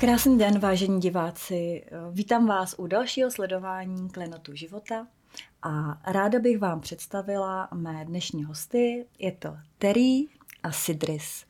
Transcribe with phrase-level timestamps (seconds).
[0.00, 1.84] Krásný den, vážení diváci.
[2.10, 5.06] Vítám vás u dalšího sledování Klenotu života
[5.62, 9.06] a ráda bych vám představila mé dnešní hosty.
[9.18, 10.26] Je to Terry
[10.62, 11.44] a Sidris.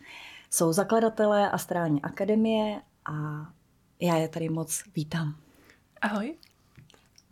[0.50, 3.12] Jsou zakladatelé Astrální akademie a
[4.00, 5.34] já je tady moc vítám.
[6.00, 6.34] Ahoj.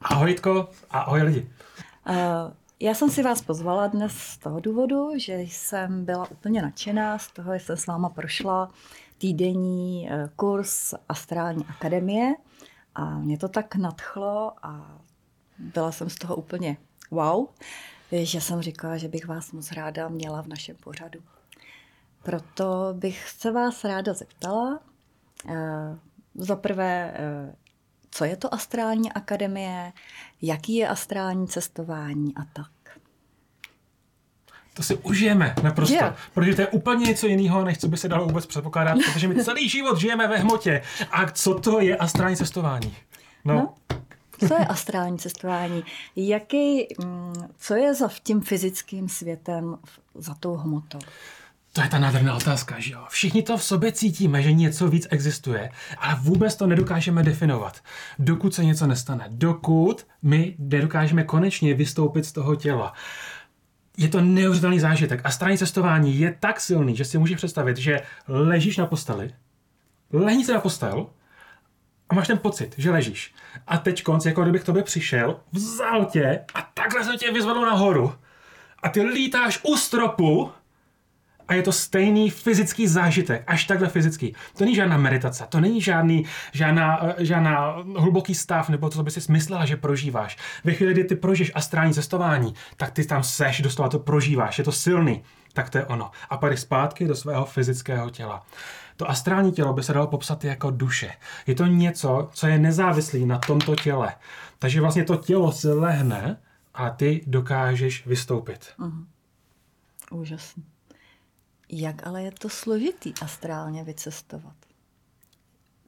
[0.00, 1.50] Ahoj Jitko a ahoj lidi.
[2.08, 2.14] Uh,
[2.80, 7.28] já jsem si vás pozvala dnes z toho důvodu, že jsem byla úplně nadšená z
[7.28, 8.70] toho, že jsem s váma prošla
[9.18, 12.34] týdenní eh, kurz Astrální akademie
[12.94, 15.00] a mě to tak nadchlo a
[15.58, 16.76] byla jsem z toho úplně
[17.10, 17.46] wow,
[18.12, 21.20] že jsem říkala, že bych vás moc ráda měla v našem pořadu.
[22.22, 24.80] Proto bych se vás ráda zeptala,
[25.48, 25.98] eh,
[26.34, 27.54] za prvé, eh,
[28.10, 29.92] co je to astrální akademie,
[30.42, 32.75] jaký je astrální cestování a tak.
[34.76, 36.16] To si užijeme naprosto, yeah.
[36.34, 39.44] protože to je úplně něco jiného, než co by se dalo vůbec předpokládat, protože my
[39.44, 40.82] celý život žijeme ve hmotě.
[41.10, 42.96] A co to je astrální cestování?
[43.44, 43.54] No.
[43.54, 43.74] no
[44.48, 45.84] co je astrální cestování?
[46.16, 49.78] Jaký, mm, co je za tím fyzickým světem,
[50.14, 50.98] za tou hmotou?
[51.72, 53.00] To je ta nádherná otázka, že jo?
[53.08, 57.80] Všichni to v sobě cítíme, že něco víc existuje, ale vůbec to nedokážeme definovat,
[58.18, 59.26] dokud se něco nestane.
[59.28, 62.92] Dokud my nedokážeme konečně vystoupit z toho těla.
[63.96, 65.20] Je to neuvěřitelný zážitek.
[65.24, 69.30] A straní cestování je tak silný, že si můžeš představit, že ležíš na posteli,
[70.12, 71.06] lehni se na postel
[72.08, 73.34] a máš ten pocit, že ležíš.
[73.66, 77.60] A teď konc, jako kdybych k tobě přišel, vzal tě a takhle se tě vyzvedl
[77.60, 78.14] nahoru.
[78.82, 80.52] A ty lítáš u stropu
[81.48, 84.34] a je to stejný fyzický zážitek, až takhle fyzický.
[84.58, 89.02] To není žádná meditace, to není žádný, žádná, eh, žádná hluboký stav, nebo to, co
[89.02, 90.36] by si myslela, že prožíváš.
[90.64, 94.64] Ve chvíli, kdy ty prožiješ astrální cestování, tak ty tam seš, doslova to prožíváš, je
[94.64, 95.22] to silný.
[95.52, 96.10] Tak to je ono.
[96.30, 98.46] A pak zpátky do svého fyzického těla.
[98.96, 101.12] To astrální tělo by se dalo popsat jako duše.
[101.46, 104.14] Je to něco, co je nezávislý na tomto těle.
[104.58, 106.36] Takže vlastně to tělo se lehne
[106.74, 108.72] a ty dokážeš vystoupit.
[108.78, 109.04] Uh-huh.
[110.10, 110.64] Úžasný.
[111.68, 114.54] Jak ale je to složitý astrálně vycestovat?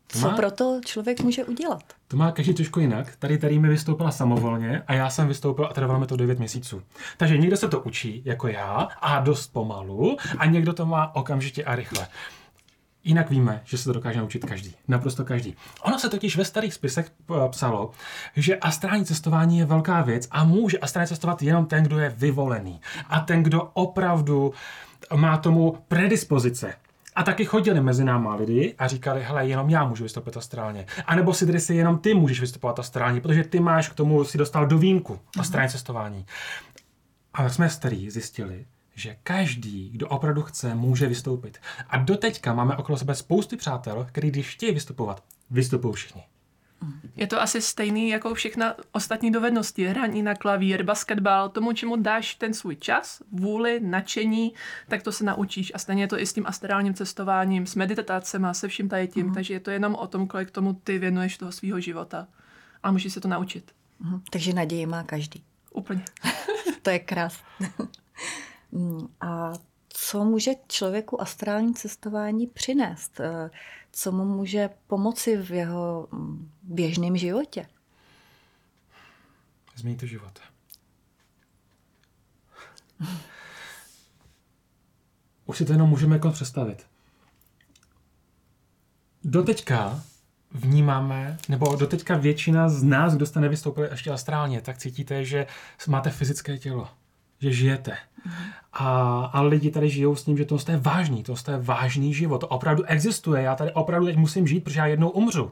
[0.09, 1.83] Co má, proto člověk může udělat?
[2.09, 3.17] To má každý trošku jinak.
[3.17, 6.83] Tady tady mi vystoupila samovolně a já jsem vystoupil a trvalo mi to 9 měsíců.
[7.17, 11.65] Takže někdo se to učí, jako já, a dost pomalu, a někdo to má okamžitě
[11.65, 12.09] a rychle.
[13.05, 14.75] Jinak víme, že se to dokáže naučit každý.
[14.89, 15.57] Naprosto každý.
[15.83, 17.91] Ono se totiž ve starých spisech eh, psalo,
[18.37, 22.81] že astrální cestování je velká věc a může astrálně cestovat jenom ten, kdo je vyvolený.
[23.09, 24.53] A ten, kdo opravdu
[25.17, 26.75] má tomu predispozice.
[27.17, 30.87] A taky chodili mezi náma lidi a říkali, hele, jenom já můžu vystoupit astrálně.
[31.07, 34.39] A nebo si si jenom ty můžeš vystupovat astrálně, protože ty máš k tomu, si
[34.39, 36.27] dostal do výjimku astrální cestování.
[37.35, 38.67] Ale jsme starý zjistili,
[38.99, 41.59] že každý, kdo opravdu chce, může vystoupit.
[41.89, 46.23] A doteďka máme okolo sebe spousty přátel, kteří když chtějí vystupovat, vystupují všichni.
[47.17, 49.87] Je to asi stejný jako všechna ostatní dovednosti.
[49.87, 54.55] Hraní na klavír, basketbal, tomu, čemu dáš ten svůj čas, vůli, nadšení,
[54.89, 55.73] tak to se naučíš.
[55.75, 59.27] A stejně je to i s tím astrálním cestováním, s meditacemi, se vším tady tím.
[59.27, 59.35] Mm.
[59.35, 62.29] Takže je to jenom o tom, kolik tomu ty věnuješ toho svého života.
[62.83, 63.73] A můžeš se to naučit.
[64.01, 64.21] Mm.
[64.31, 65.45] Takže naději má každý.
[65.75, 66.05] Úplně.
[66.83, 67.73] to je krásné.
[68.73, 69.53] Mm, a
[69.89, 73.21] co může člověku astrální cestování přinést?
[73.21, 73.51] Eh,
[73.93, 77.69] co mu může pomoci v jeho mm, běžném životě?
[79.77, 80.39] Změní to život.
[85.47, 86.87] Už si to jenom můžeme jako představit.
[89.25, 90.03] Doteďka
[90.51, 95.47] vnímáme, nebo doteďka většina z nás, kdo jste nevystoupili ještě astrálně, tak cítíte, že
[95.89, 96.89] máte fyzické tělo
[97.41, 97.97] že žijete.
[98.73, 102.39] A, a lidi tady žijou s tím, že to je vážný, to je vážný život,
[102.39, 105.51] to opravdu existuje, já tady opravdu teď musím žít, protože já jednou umřu.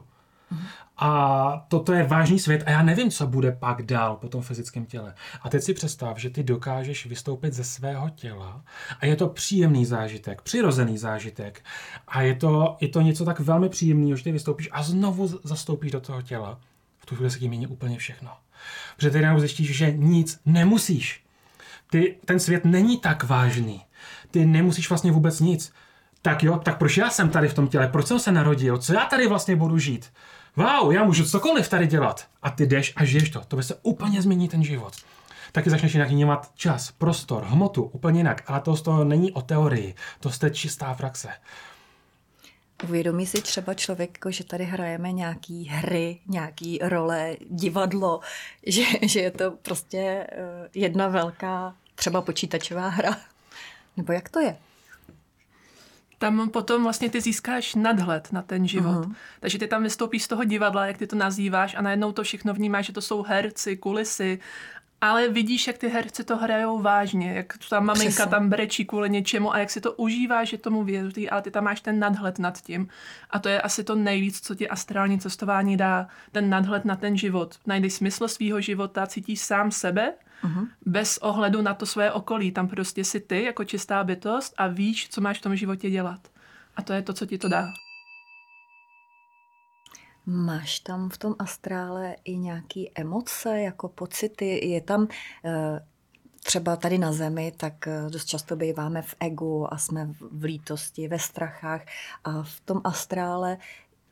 [0.97, 4.85] A toto je vážný svět a já nevím, co bude pak dál po tom fyzickém
[4.85, 5.13] těle.
[5.41, 8.63] A teď si představ, že ty dokážeš vystoupit ze svého těla
[8.99, 11.63] a je to příjemný zážitek, přirozený zážitek.
[12.07, 15.91] A je to, je to něco tak velmi příjemného, že ty vystoupíš a znovu zastoupíš
[15.91, 16.59] do toho těla.
[16.97, 18.31] V tu chvíli se tím mění úplně všechno.
[18.95, 21.26] Protože ty najednou zjistíš, že nic nemusíš
[21.89, 23.81] ty, ten svět není tak vážný.
[24.31, 25.73] Ty nemusíš vlastně vůbec nic.
[26.21, 27.87] Tak jo, tak proč já jsem tady v tom těle?
[27.87, 28.77] Proč jsem se narodil?
[28.77, 30.13] Co já tady vlastně budu žít?
[30.55, 32.27] Wow, já můžu cokoliv tady dělat.
[32.41, 33.41] A ty jdeš a žiješ to.
[33.47, 34.93] To by se úplně změní ten život.
[35.51, 38.43] Taky začneš jinak vnímat čas, prostor, hmotu, úplně jinak.
[38.47, 39.95] Ale to z toho není o teorii.
[40.19, 41.29] To je čistá praxe.
[42.83, 48.19] Uvědomí si třeba člověk, jako, že tady hrajeme nějaký hry, nějaký role, divadlo,
[48.67, 53.17] že, že je to prostě eh, jedna velká třeba počítačová hra.
[53.97, 54.57] Nebo jak to je?
[56.17, 59.05] tam potom vlastně ty získáš nadhled na ten život.
[59.05, 59.15] Uh-huh.
[59.39, 62.53] Takže ty tam vystoupíš z toho divadla, jak ty to nazýváš, a najednou to všechno
[62.53, 64.39] vnímáš, že to jsou herci, kulisy
[65.01, 68.31] ale vidíš, jak ty herci to hrajou vážně, jak ta maminka Přesně.
[68.31, 71.63] tam brečí kvůli něčemu a jak si to užívá, že tomu věří, ale ty tam
[71.63, 72.87] máš ten nadhled nad tím.
[73.29, 77.17] A to je asi to nejvíc, co ti astrální cestování dá, ten nadhled na ten
[77.17, 77.55] život.
[77.65, 80.13] Najdeš smysl svého života, cítíš sám sebe,
[80.43, 80.67] uh-huh.
[80.85, 82.51] bez ohledu na to své okolí.
[82.51, 86.19] Tam prostě si ty jako čistá bytost a víš, co máš v tom životě dělat.
[86.75, 87.67] A to je to, co ti to dá.
[90.29, 94.67] Máš tam v tom astrále i nějaké emoce, jako pocity?
[94.67, 95.07] Je tam
[95.45, 95.85] eh,
[96.43, 101.07] třeba tady na zemi, tak eh, dost často býváme v egu a jsme v lítosti,
[101.07, 101.81] ve strachách
[102.23, 103.57] a v tom astrále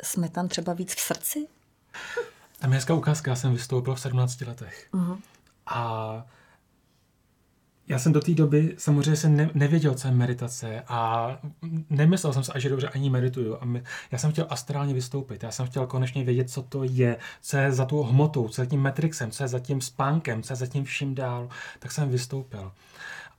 [0.04, 1.48] jsme tam třeba víc v srdci?
[2.60, 4.88] Tam je hezká ukázka, já jsem vystoupil v 17 letech.
[4.94, 5.20] Uh-huh.
[5.66, 6.26] A
[7.88, 11.30] já jsem do té doby samozřejmě jsem ne, nevěděl, co je meditace a
[11.90, 13.58] nemyslel jsem si, že dobře ani medituju.
[13.62, 17.18] A my, já jsem chtěl astrálně vystoupit, já jsem chtěl konečně vědět, co to je,
[17.42, 20.44] co je za tu hmotou, co je za tím metrixem, co je za tím spánkem,
[20.44, 21.50] co je za tím vším dál.
[21.80, 22.72] Tak jsem vystoupil.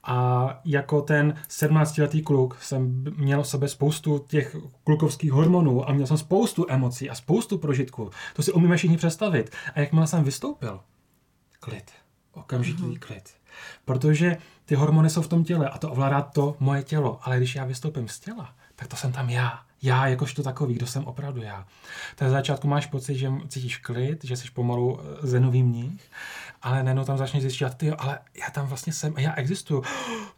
[0.03, 6.07] A jako ten 17-letý kluk jsem měl v sobě spoustu těch klukovských hormonů a měl
[6.07, 8.09] jsem spoustu emocí a spoustu prožitků.
[8.35, 9.55] To si umíme všichni představit.
[9.75, 10.79] A jakmile jsem vystoupil,
[11.59, 11.91] klid,
[12.33, 12.99] okamžitý mm-hmm.
[12.99, 13.36] klid
[13.85, 17.19] Protože ty hormony jsou v tom těle a to ovládá to moje tělo.
[17.21, 19.59] Ale když já vystoupím z těla, tak to jsem tam já.
[19.81, 21.65] Já jakožto takový, kdo jsem opravdu já.
[22.15, 26.11] Tak za začátku máš pocit, že cítíš klid, že jsi pomalu eh, zenový mních,
[26.61, 29.83] ale najednou tam začneš zjišťovat, ty ale já tam vlastně jsem a já existuju.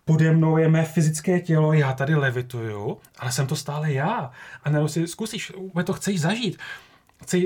[0.06, 4.31] Pode mnou je mé fyzické tělo, já tady levituju, ale jsem to stále já.
[4.63, 5.51] A najednou si zkusíš,
[5.86, 6.57] to chceš zažít.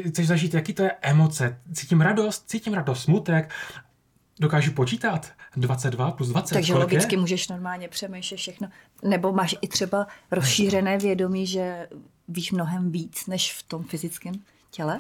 [0.10, 1.58] Chceš zažít, jaký to je emoce.
[1.74, 3.52] Cítím radost, cítím radost, smutek,
[4.44, 6.54] dokážu počítat 22 plus 20.
[6.54, 7.20] Takže logicky je?
[7.20, 8.68] můžeš normálně přemýšlet všechno.
[9.04, 11.88] Nebo máš i třeba rozšířené vědomí, že
[12.28, 14.34] víš mnohem víc než v tom fyzickém
[14.72, 14.98] těle?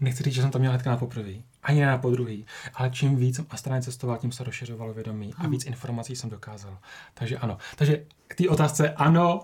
[0.00, 1.32] Nechci říct, že jsem to měl hnedka na poprvé,
[1.62, 5.50] ani na podruhý, ale čím víc jsem astrálně cestoval, tím se rozšiřovalo vědomí a hmm.
[5.50, 6.78] víc informací jsem dokázal.
[7.14, 7.58] Takže ano.
[7.76, 9.40] Takže k té otázce, ano,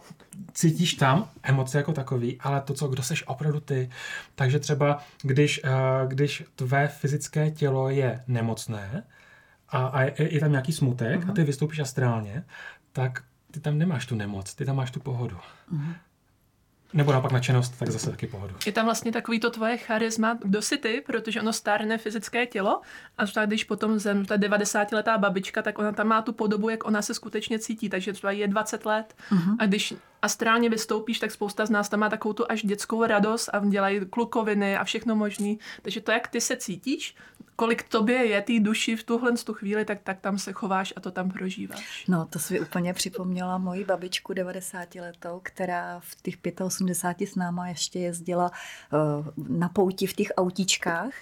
[0.53, 3.91] cítíš tam emoce jako takový, ale to, co, kdo seš opravdu ty.
[4.35, 9.03] Takže třeba, když, uh, když tvé fyzické tělo je nemocné
[9.69, 11.31] a, a je, je tam nějaký smutek uh-huh.
[11.31, 11.47] a ty mhm.
[11.47, 12.45] vystoupíš astrálně,
[12.93, 15.37] tak ty tam nemáš tu nemoc, ty tam máš tu pohodu.
[15.73, 15.95] Uh-huh.
[16.97, 18.55] Nebo naopak nadšenost, tak zase taky pohodu.
[18.67, 22.81] Je tam vlastně takový to tvoje charisma, kdo jsi ty, protože ono stárne fyzické tělo
[23.19, 26.87] a třeba když potom zem, ta 90-letá babička, tak ona tam má tu podobu, jak
[26.87, 29.57] ona se skutečně cítí, takže třeba je 20 let uh-huh.
[29.59, 33.49] a když astrálně vystoupíš, tak spousta z nás tam má takovou tu až dětskou radost
[33.53, 35.59] a dělají klukoviny a všechno možný.
[35.83, 37.17] Takže to, jak ty se cítíš,
[37.57, 41.01] kolik tobě je té duši v tuhle tu chvíli, tak, tak tam se chováš a
[41.01, 42.05] to tam prožíváš.
[42.09, 47.69] No, to si úplně připomněla moji babičku 90 letou, která v těch 85 s náma
[47.69, 48.51] ještě jezdila
[48.93, 51.13] uh, na pouti v těch autíčkách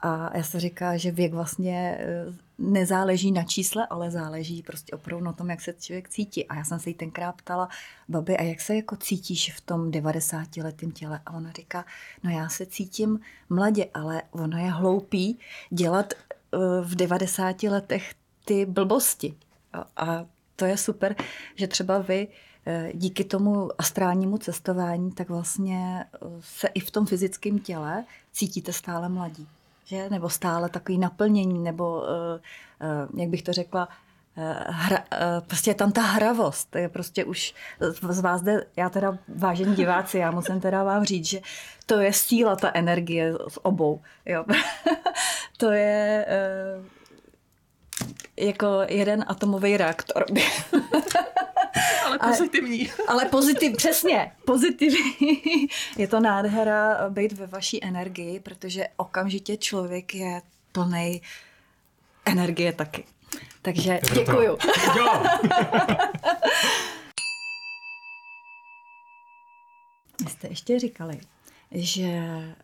[0.00, 5.24] a já se říká, že věk vlastně eh, nezáleží na čísle, ale záleží prostě opravdu
[5.24, 6.46] na tom, jak se člověk cítí.
[6.46, 7.68] A já jsem se jí tenkrát ptala,
[8.08, 11.20] babi, a jak se jako cítíš v tom 90 letém těle?
[11.26, 11.84] A ona říká,
[12.22, 15.38] no já se cítím mladě, ale ono je hloupý
[15.70, 19.34] dělat eh, v 90 letech ty blbosti.
[19.72, 20.26] A, a
[20.56, 21.16] to je super,
[21.54, 22.28] že třeba vy
[22.66, 26.04] eh, díky tomu astrálnímu cestování, tak vlastně
[26.40, 29.48] se i v tom fyzickém těle cítíte stále mladí
[29.86, 30.10] že?
[30.10, 32.04] nebo stále takový naplnění, nebo uh,
[33.12, 33.88] uh, jak bych to řekla,
[34.36, 35.04] uh, hra,
[35.46, 36.76] prostě je tam ta hravost.
[36.76, 37.54] Je prostě už
[38.10, 41.40] z vás jde, já teda vážení diváci, já musím teda vám říct, že
[41.86, 44.00] to je síla, ta energie z obou.
[44.26, 44.44] Jo.
[45.56, 46.26] to je
[48.36, 50.24] jako jeden atomový reaktor.
[52.04, 52.90] ale pozitivní.
[52.90, 55.68] Ale, ale pozitiv, přesně, pozitivní.
[55.96, 60.42] Je to nádhera být ve vaší energii, protože okamžitě člověk je
[60.72, 61.22] plný
[62.26, 63.04] energie taky.
[63.62, 64.58] Takže děkuju.
[70.24, 71.20] Vy jste ještě říkali,
[71.70, 72.54] že eh,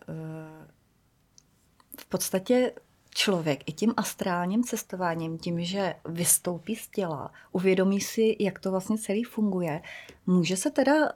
[1.99, 2.71] v podstatě
[3.13, 8.97] člověk i tím astrálním cestováním, tím, že vystoupí z těla, uvědomí si, jak to vlastně
[8.97, 9.81] celý funguje,
[10.25, 11.07] může se teda uh,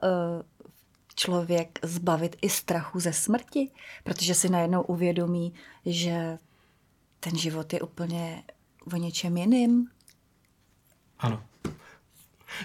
[1.14, 3.70] člověk zbavit i strachu ze smrti,
[4.04, 5.54] protože si najednou uvědomí,
[5.86, 6.38] že
[7.20, 8.42] ten život je úplně
[8.92, 9.90] o něčem jiným.
[11.18, 11.42] Ano.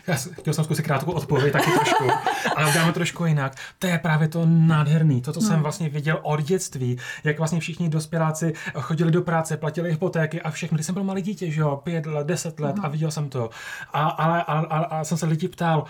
[0.07, 2.03] Já chtěl jsem zkusit krátkou odpověď taky trošku,
[2.55, 3.55] ale uděláme trošku jinak.
[3.79, 5.47] To je právě to nádherný, to, co no.
[5.47, 10.51] jsem vlastně viděl od dětství, jak vlastně všichni dospěláci chodili do práce, platili hypotéky a
[10.51, 10.75] všechno.
[10.75, 12.85] Když jsem byl malý dítě, že jo, pět let, deset let no.
[12.85, 13.49] a viděl jsem to.
[13.93, 15.85] A, ale a, a, a jsem se lidi ptal,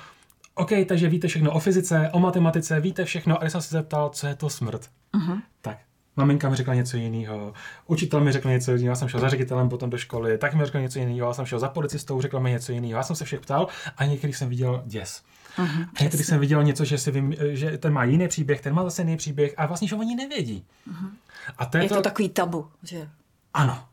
[0.56, 4.10] OK, takže víte všechno o fyzice, o matematice, víte všechno, a když jsem se zeptal,
[4.10, 5.42] co je to smrt, Uh-huh.
[5.62, 5.78] tak
[6.16, 7.54] maminka mi řekla něco jiného,
[7.88, 10.66] učitel mi řekl něco jiného, já jsem šel za ředitelem potom do školy, tak mi
[10.66, 13.26] řekl něco jiného, já jsem šel za policistou, řekla mi něco jiného, já jsem se
[13.26, 13.68] všech ptal
[13.98, 15.24] a někdy jsem viděl děs.
[15.58, 15.88] Uh-huh.
[16.00, 18.84] A někdy jsem viděl něco, že, si vím, že ten má jiný příběh, ten má
[18.84, 20.66] zase jiný příběh a vlastně, že oni nevědí.
[20.92, 21.10] Uh-huh.
[21.58, 23.10] A to je, Je to, to takový tabu, že?
[23.54, 23.86] Ano.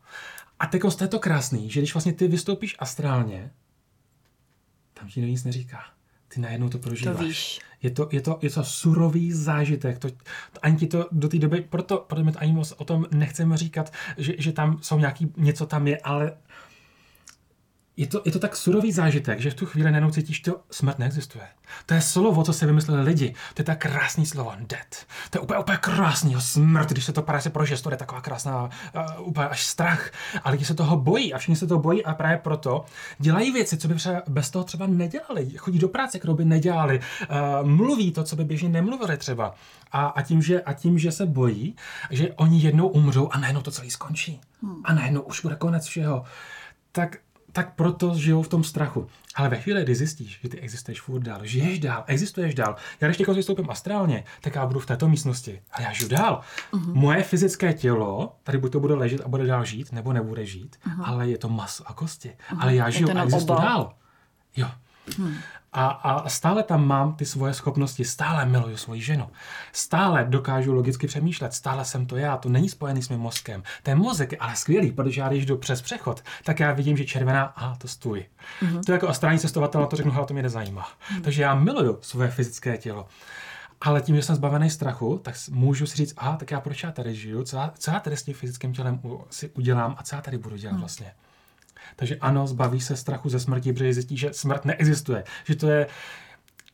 [0.58, 3.50] A teď to je to krásný, že když vlastně ty vystoupíš astrálně,
[4.94, 5.84] tam ti nic neříká.
[6.28, 7.16] Ty najednou to prožíváš.
[7.16, 7.60] To víš.
[7.82, 9.98] Je to, je to, je to surový zážitek.
[9.98, 10.16] To, to,
[10.62, 13.56] ani ti to do té doby, proto, proto my to ani moc o tom nechceme
[13.56, 16.32] říkat, že, že tam jsou nějaký, něco tam je, ale
[17.96, 20.98] je to, je to tak surový zážitek, že v tu chvíli najednou cítíš, že smrt
[20.98, 21.44] neexistuje.
[21.86, 23.34] To je slovo, co se vymysleli lidi.
[23.54, 25.06] To je tak krásný slovo, dead.
[25.30, 28.64] To je úplně, úplně krásný, smrt, když se to právě prožije, to je taková krásná,
[29.18, 30.10] uh, úplně až strach.
[30.42, 32.84] A lidi se toho bojí a všichni se toho bojí a právě proto
[33.18, 35.50] dělají věci, co by třeba bez toho třeba nedělali.
[35.56, 37.00] Chodí do práce, kterou by nedělali.
[37.00, 39.54] Uh, mluví to, co by běžně nemluvili třeba.
[39.92, 41.76] A, a, tím, že, a tím, že se bojí,
[42.10, 44.40] že oni jednou umřou a najednou to celý skončí.
[44.62, 44.82] Hmm.
[44.84, 46.24] A najednou už bude konec všeho.
[46.92, 47.16] Tak
[47.52, 49.08] tak proto žijou v tom strachu.
[49.34, 52.76] Ale ve chvíli, kdy zjistíš, že ty existuješ furt dál, žiješ dál, existuješ dál.
[53.00, 56.40] Já když někoho vystoupím astrálně, tak já budu v této místnosti a já žiju dál.
[56.72, 56.94] Uh-huh.
[56.94, 60.76] Moje fyzické tělo, tady buď to bude ležet a bude dál žít, nebo nebude žít,
[60.86, 61.02] uh-huh.
[61.04, 62.28] ale je to maso a kosti.
[62.28, 62.58] Uh-huh.
[62.60, 63.94] Ale já žiju a existuji dál.
[64.56, 64.70] Jo.
[65.18, 65.34] Hmm.
[65.72, 69.30] A, a stále tam mám ty svoje schopnosti, stále miluju svoji ženu,
[69.72, 73.62] stále dokážu logicky přemýšlet, stále jsem to já, to není spojený s mým mozkem.
[73.82, 77.04] Ten mozek je ale skvělý, protože já když jdu přes přechod, tak já vidím, že
[77.04, 78.26] červená, a to stůj.
[78.62, 78.80] Mm-hmm.
[78.86, 80.88] To jako astrální cestovatel, to řeknu, ale to mě nezajímá.
[80.88, 81.20] Mm-hmm.
[81.22, 83.06] Takže já miluju svoje fyzické tělo.
[83.80, 86.92] Ale tím, že jsem zbavený strachu, tak můžu si říct, aha, tak já proč já
[86.92, 89.00] tady žiju, co já, co já tady s tím fyzickým tělem
[89.30, 90.80] si udělám a co já tady budu dělat mm.
[90.80, 91.12] vlastně.
[91.96, 95.86] Takže ano, zbaví se strachu ze smrti, protože zjistí, že smrt neexistuje, že to je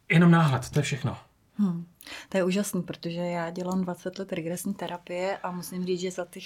[0.08, 1.16] jenom náhled, to je všechno.
[1.58, 1.86] Hmm.
[2.28, 6.24] To je úžasný, protože já dělám 20 let regresní terapie a musím říct, že za
[6.24, 6.44] těch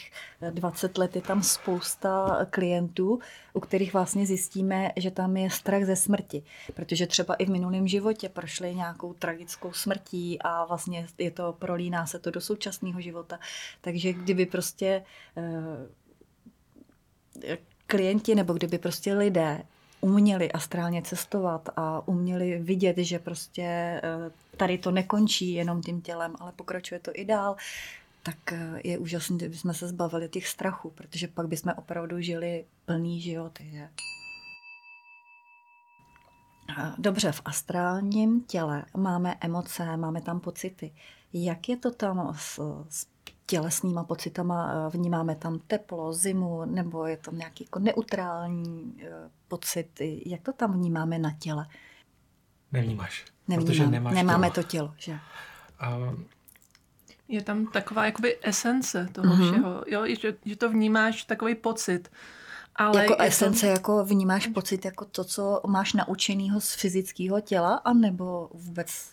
[0.50, 3.20] 20 let je tam spousta klientů,
[3.52, 6.42] u kterých vlastně zjistíme, že tam je strach ze smrti.
[6.74, 12.06] Protože třeba i v minulém životě prošli nějakou tragickou smrtí a vlastně je to, prolíná
[12.06, 13.38] se to do současného života.
[13.80, 15.04] Takže kdyby prostě
[17.90, 19.62] klienti nebo kdyby prostě lidé
[20.00, 24.02] uměli astrálně cestovat a uměli vidět, že prostě eh,
[24.56, 27.56] tady to nekončí jenom tím tělem, ale pokračuje to i dál,
[28.23, 33.20] tak eh, je úžasné, kdybychom se zbavili těch strachů, protože pak bychom opravdu žili plný
[33.20, 33.59] život.
[33.61, 33.88] Že?
[36.99, 40.92] Dobře, v astrálním těle máme emoce, máme tam pocity.
[41.32, 43.06] Jak je to tam s, s
[43.50, 49.88] tělesnýma pocitama, eh, vnímáme tam teplo, zimu, nebo je to nějaký jako neutrální eh, pocit.
[50.26, 51.66] Jak to tam vnímáme na těle?
[52.73, 53.25] Nevnímáš.
[53.49, 53.66] Nevnímám.
[53.66, 54.54] Protože nemáš Nemáme tělo.
[54.54, 55.12] to tělo, že?
[55.12, 56.21] Uh,
[57.28, 59.50] je tam taková jakoby esence toho uh-huh.
[59.50, 60.07] všeho, jo?
[60.21, 62.11] Že, že to vnímáš takový pocit.
[62.76, 63.73] Ale jako esence, to...
[63.73, 69.11] jako vnímáš pocit jako to, co máš naučenýho z fyzického těla, anebo vůbec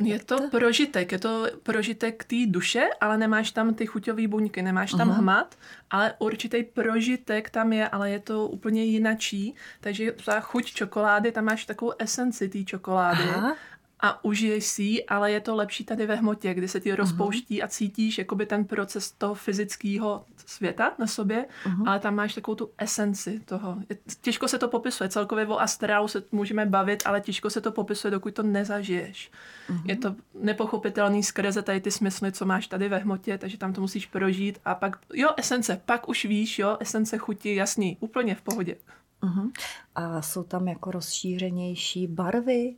[0.00, 4.90] je to prožitek, je to prožitek té duše, ale nemáš tam ty chuťové buňky, nemáš
[4.90, 5.18] tam uh-huh.
[5.18, 5.56] hmat,
[5.90, 9.54] ale určitý prožitek tam je, ale je to úplně jinačí.
[9.80, 13.22] Takže ta chuť čokolády, tam máš takovou esenci té čokolády.
[13.22, 13.56] Aha
[14.00, 17.60] a užiješ si ji, ale je to lepší tady ve hmotě, kdy se ti rozpouští
[17.60, 17.64] uh-huh.
[17.64, 21.88] a cítíš jakoby ten proces toho fyzického světa na sobě, uh-huh.
[21.88, 23.78] ale tam máš takovou tu esenci toho.
[24.20, 28.10] Těžko se to popisuje, celkově o astrálu se můžeme bavit, ale těžko se to popisuje,
[28.10, 29.30] dokud to nezažiješ.
[29.70, 29.82] Uh-huh.
[29.84, 33.80] Je to nepochopitelný skrze tady ty smysly, co máš tady ve hmotě, takže tam to
[33.80, 38.42] musíš prožít a pak, jo, esence, pak už víš, jo, esence chuti, jasný, úplně v
[38.42, 38.76] pohodě.
[39.22, 39.50] Uh-huh.
[39.94, 42.74] A jsou tam jako rozšířenější barvy,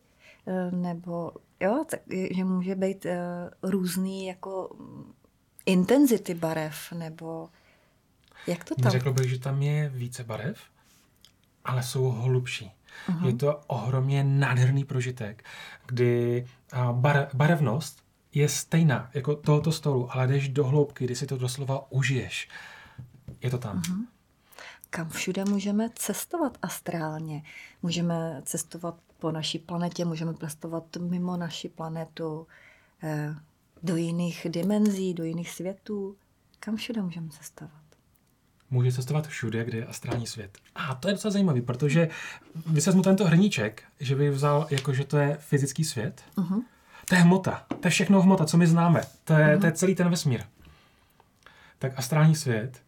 [0.71, 2.01] nebo jo, tak,
[2.37, 4.77] že může být uh, různý jako
[5.67, 7.49] intenzity barev, nebo
[8.47, 8.93] jak to tam?
[8.93, 10.61] Řekl bych, že tam je více barev,
[11.65, 12.73] ale jsou hlubší.
[13.09, 13.27] Uh-huh.
[13.27, 15.45] Je to ohromně nádherný prožitek,
[15.87, 18.03] kdy uh, bar, barevnost
[18.35, 22.49] je stejná jako tohoto stolu, ale jdeš do hloubky, kdy si to doslova užiješ.
[23.41, 23.83] Je to tam.
[23.83, 24.07] Uh-huh.
[24.91, 27.43] Kam všude můžeme cestovat astrálně?
[27.83, 32.47] Můžeme cestovat po naší planetě, můžeme cestovat mimo naši planetu,
[33.03, 33.35] eh,
[33.83, 36.17] do jiných dimenzí, do jiných světů.
[36.61, 37.73] Kam všude můžeme cestovat?
[38.71, 40.59] Může cestovat všude, kde je astrální svět.
[40.75, 42.09] A to je docela zajímavé, protože
[42.67, 46.63] vy se tento hrníček, že by vzal, jako že to je fyzický svět, uh-huh.
[47.09, 49.61] to je hmota, to je všechno hmota, co my známe, to je, uh-huh.
[49.61, 50.43] to je celý ten vesmír.
[51.79, 52.83] Tak astrální svět,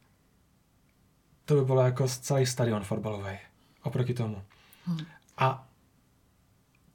[1.45, 3.39] to by bylo jako celý stadion fotbalový
[3.83, 4.43] oproti tomu.
[4.89, 5.07] Uh-huh.
[5.39, 5.69] A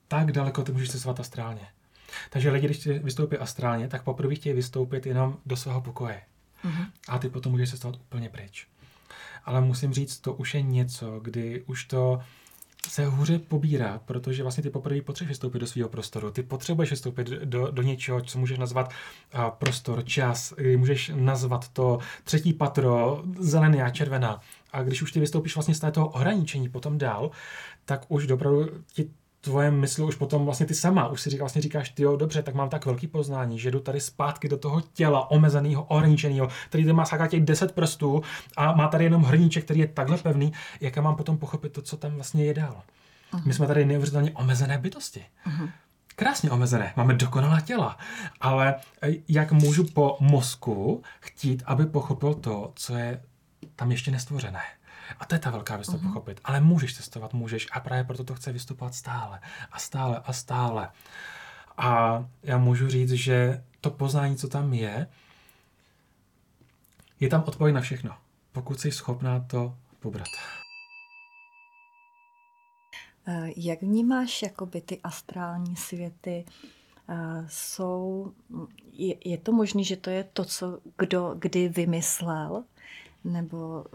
[0.07, 1.67] tak daleko ty můžeš cestovat astrálně.
[2.29, 6.21] Takže lidi, když vystoupí astrálně, tak poprvé chtějí vystoupit jenom do svého pokoje.
[6.65, 6.85] Mm-hmm.
[7.07, 8.67] A ty potom můžeš cestovat úplně pryč.
[9.45, 12.21] Ale musím říct, to už je něco, kdy už to
[12.89, 16.31] se hůře pobírá, protože vlastně ty poprvé potřebuješ vystoupit do svého prostoru.
[16.31, 18.89] Ty potřebuješ vystoupit do, do něčeho, co můžeš nazvat
[19.35, 24.41] uh, prostor, čas, kdy můžeš nazvat to třetí patro, zelený a červená.
[24.71, 27.31] A když už ty vystoupíš vlastně z toho ohraničení potom dál,
[27.85, 29.09] tak už opravdu ti
[29.47, 32.43] tvoje mysl už potom vlastně ty sama, už si říká, vlastně říkáš, ty jo, dobře,
[32.43, 36.83] tak mám tak velký poznání, že jdu tady zpátky do toho těla omezeného, ohraničeného, který
[36.83, 38.21] tady má saká těch 10 prstů
[38.57, 41.81] a má tady jenom hrníček, který je takhle pevný, jak já mám potom pochopit to,
[41.81, 42.81] co tam vlastně je dál.
[43.33, 43.41] Uh-huh.
[43.45, 45.25] My jsme tady neuvěřitelně omezené bytosti.
[45.47, 45.69] Uh-huh.
[46.15, 47.97] Krásně omezené, máme dokonalá těla,
[48.41, 53.21] ale eh, jak můžu po mozku chtít, aby pochopil to, co je
[53.75, 54.61] tam ještě nestvořené.
[55.19, 56.07] A to je ta velká věc to uh-huh.
[56.07, 56.41] pochopit.
[56.43, 59.39] Ale můžeš testovat, můžeš a právě proto to chce vystupovat stále
[59.71, 60.89] a stále a stále.
[61.77, 65.07] A já můžu říct, že to poznání, co tam je,
[67.19, 68.15] je tam odpověď na všechno,
[68.51, 70.27] pokud jsi schopná to pobrat.
[73.27, 76.45] Eh, jak vnímáš jakoby ty astrální světy?
[77.09, 78.31] Eh, jsou,
[78.91, 82.63] je, je to možné, že to je to, co kdo kdy vymyslel?
[83.23, 83.85] Nebo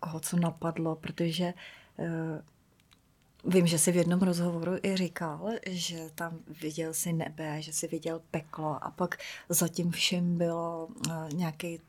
[0.00, 1.54] koho co napadlo, protože
[1.96, 7.72] uh, vím, že si v jednom rozhovoru i říkal, že tam viděl si nebe, že
[7.72, 9.16] si viděl peklo a pak
[9.48, 11.80] zatím všem bylo uh, nějaký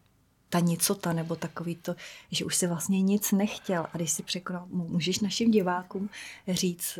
[0.49, 1.95] ta nicota nebo takový to,
[2.31, 3.87] že už si vlastně nic nechtěl.
[3.93, 6.09] A když si překonal, můžeš našim divákům
[6.47, 6.99] říct,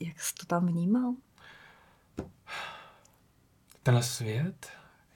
[0.00, 1.14] jak jsi to tam vnímal?
[3.82, 4.68] Tenhle svět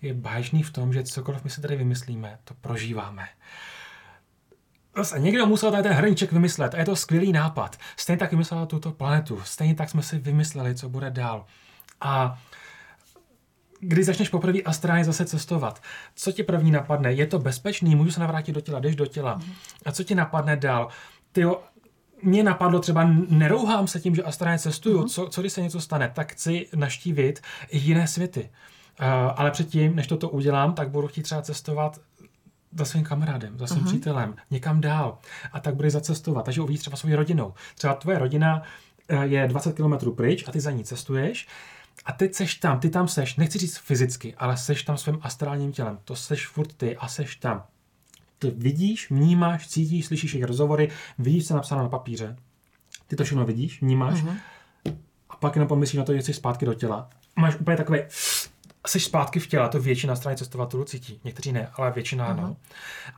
[0.03, 3.29] je bážný v tom, že cokoliv my si tady vymyslíme, to prožíváme.
[4.97, 7.77] Zase někdo musel tady ten hrníček vymyslet a je to skvělý nápad.
[7.97, 9.41] Stejně tak vymyslel tuto planetu.
[9.45, 11.47] Stejně tak jsme si vymysleli, co bude dál.
[12.01, 12.39] A
[13.81, 15.83] když začneš poprvé astrálně zase cestovat,
[16.15, 17.13] co ti první napadne?
[17.13, 17.95] Je to bezpečný?
[17.95, 18.81] Můžu se navrátit do těla?
[18.81, 19.41] Jdeš do těla?
[19.87, 20.89] A co ti napadne dál?
[21.33, 21.45] Ty
[22.23, 25.09] mě napadlo třeba, nerouhám se tím, že astrálně cestuju, mm.
[25.09, 28.51] co, co když se něco stane, tak chci naštívit jiné světy.
[29.01, 32.01] Uh, ale předtím, než toto udělám, tak budu chtít třeba cestovat
[32.73, 33.89] za svým kamarádem, za svým uh-huh.
[33.89, 35.19] přítelem, někam dál.
[35.53, 36.45] A tak budeš zacestovat.
[36.45, 37.55] Takže uvidíš třeba svou rodinou.
[37.75, 38.63] Třeba tvoje rodina
[39.09, 41.49] eh, je 20 km pryč a ty za ní cestuješ.
[42.05, 45.73] A teď seš tam, ty tam seš, nechci říct fyzicky, ale seš tam svým astrálním
[45.73, 45.99] tělem.
[46.05, 47.63] To seš furt ty a seš tam.
[48.39, 52.37] Ty vidíš, vnímáš, cítíš, slyšíš jejich rozhovory, vidíš, co napsáno na papíře.
[53.07, 54.25] Ty to všechno vidíš, vnímáš.
[54.25, 54.37] Uh-huh.
[55.31, 57.11] A pak jenom pomyslíš na to, že jsi zpátky do těla.
[57.37, 57.99] Máš úplně takový
[58.87, 61.21] jsi zpátky v těle, to většina strany cestovatelů cítí.
[61.25, 62.57] Někteří ne, ale většina ano.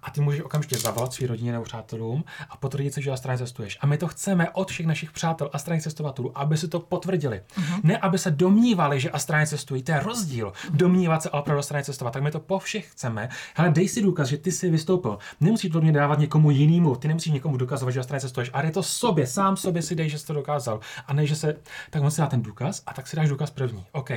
[0.02, 3.78] A ty můžeš okamžitě zavolat svým rodině nebo přátelům a potvrdit se, že straně cestuješ.
[3.80, 7.42] A my to chceme od všech našich přátel a strany cestovatelů, aby si to potvrdili.
[7.58, 7.80] Uh-huh.
[7.82, 9.82] Ne, aby se domnívali, že straně cestují.
[9.82, 10.52] To je rozdíl.
[10.70, 12.14] Domnívat se a opravdu straně cestovat.
[12.14, 13.28] Tak my to po všech chceme.
[13.56, 15.18] Ale dej si důkaz, že ty jsi vystoupil.
[15.40, 16.96] Nemusíš to mě dávat někomu jinému.
[16.96, 18.50] Ty nemusíš někomu dokazovat, že straně cestuješ.
[18.52, 20.80] Ale je to sobě, sám sobě si dej, že jsi to dokázal.
[21.06, 21.56] A ne, že se.
[21.90, 23.86] Tak on si dá ten důkaz a tak si dáš důkaz první.
[23.92, 24.10] OK.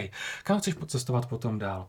[0.44, 1.88] Kam chceš cestovat potom dál?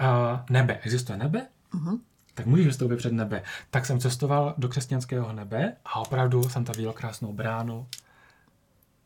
[0.00, 0.80] Uh, nebe.
[0.82, 1.46] Existuje nebe?
[1.74, 2.00] Uh-huh.
[2.34, 3.42] Tak můžeš vystoupit před nebe.
[3.70, 7.86] Tak jsem cestoval do křesťanského nebe a opravdu jsem tam viděl krásnou bránu.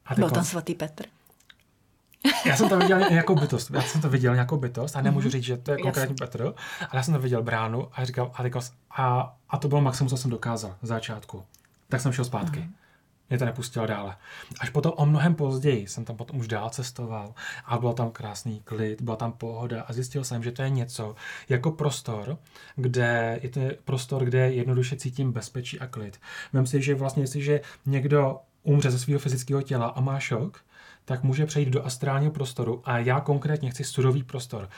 [0.06, 1.04] A Byl tam svatý Petr?
[2.46, 3.70] Já jsem to viděl jako bytost.
[3.70, 5.33] Já jsem to viděl jako bytost a nemůžu mm-hmm.
[5.33, 6.42] říct, že to je konkrétní Petr,
[6.80, 8.42] ale já jsem to viděl bránu a říkal, a,
[9.02, 11.44] a, a to bylo maximum, co jsem dokázal v začátku.
[11.88, 12.61] Tak jsem šel zpátky.
[12.61, 12.79] Mm-hmm
[13.30, 14.16] mě to nepustilo dále.
[14.60, 18.60] Až potom o mnohem později jsem tam potom už dál cestoval a byl tam krásný
[18.64, 21.14] klid, byla tam pohoda a zjistil jsem, že to je něco
[21.48, 22.38] jako prostor,
[22.76, 26.20] kde je to prostor, kde jednoduše cítím bezpečí a klid.
[26.52, 30.60] Vem si, že vlastně jestliže někdo umře ze svého fyzického těla a má šok,
[31.04, 34.68] tak může přejít do astrálního prostoru a já konkrétně chci surový prostor.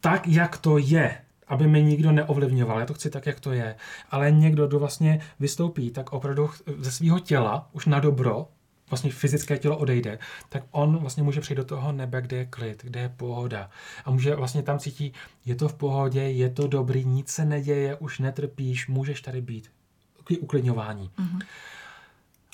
[0.00, 1.18] Tak, jak to je,
[1.52, 3.76] aby mě nikdo neovlivňoval, já to chci tak, jak to je,
[4.10, 8.48] ale někdo, kdo vlastně vystoupí, tak opravdu ze svého těla, už na dobro,
[8.90, 12.82] vlastně fyzické tělo odejde, tak on vlastně může přijít do toho nebe, kde je klid,
[12.82, 13.70] kde je pohoda.
[14.04, 15.12] A může vlastně tam cítí,
[15.44, 19.70] je to v pohodě, je to dobrý, nic se neděje, už netrpíš, můžeš tady být.
[20.16, 21.10] Takový uklidňování.
[21.18, 21.40] Mm-hmm.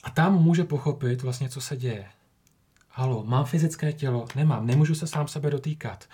[0.05, 2.07] A tam může pochopit vlastně, co se děje.
[2.91, 4.27] Halo, mám fyzické tělo?
[4.37, 6.05] Nemám, nemůžu se sám sebe dotýkat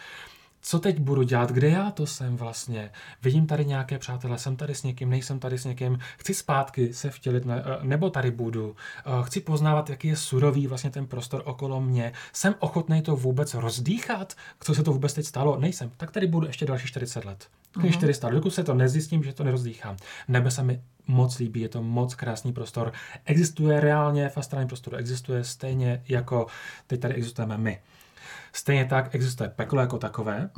[0.66, 2.90] co teď budu dělat, kde já to jsem vlastně,
[3.22, 7.10] vidím tady nějaké přátelé, jsem tady s někým, nejsem tady s někým, chci zpátky se
[7.10, 11.42] vtělit, ne, eh, nebo tady budu, eh, chci poznávat, jaký je surový vlastně ten prostor
[11.44, 16.10] okolo mě, jsem ochotný to vůbec rozdýchat, co se to vůbec teď stalo, nejsem, tak
[16.10, 17.48] tady budu ještě další 40 let.
[17.76, 17.92] Mm-hmm.
[17.92, 19.96] 400, dokud se to nezjistím, že to nerozdýchám.
[20.28, 22.92] Nebe se mi moc líbí, je to moc krásný prostor.
[23.24, 26.46] Existuje reálně v astrálním prostoru, existuje stejně jako
[26.86, 27.80] teď tady existujeme my.
[28.52, 30.50] Stejně tak existuje peklo jako takové,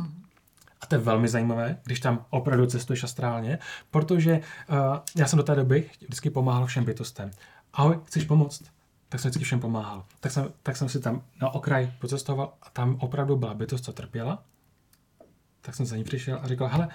[0.80, 3.58] a to je velmi zajímavé, když tam opravdu cestuješ astrálně,
[3.90, 4.76] protože uh,
[5.16, 7.30] já jsem do té doby vždycky pomáhal všem bytostem.
[7.72, 8.62] Ahoj, chceš pomoct?
[9.08, 10.04] Tak jsem vždycky všem pomáhal.
[10.20, 13.92] Tak jsem, tak jsem si tam na okraj pocestoval a tam opravdu byla bytost, co
[13.92, 14.42] trpěla.
[15.60, 16.88] Tak jsem za ní přišel a říkal, hele,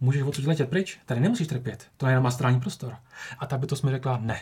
[0.00, 1.00] můžeš odsud letět pryč?
[1.06, 2.96] Tady nemusíš trpět, to je jenom astrální prostor.
[3.38, 4.40] A ta bytost mi řekla, ne.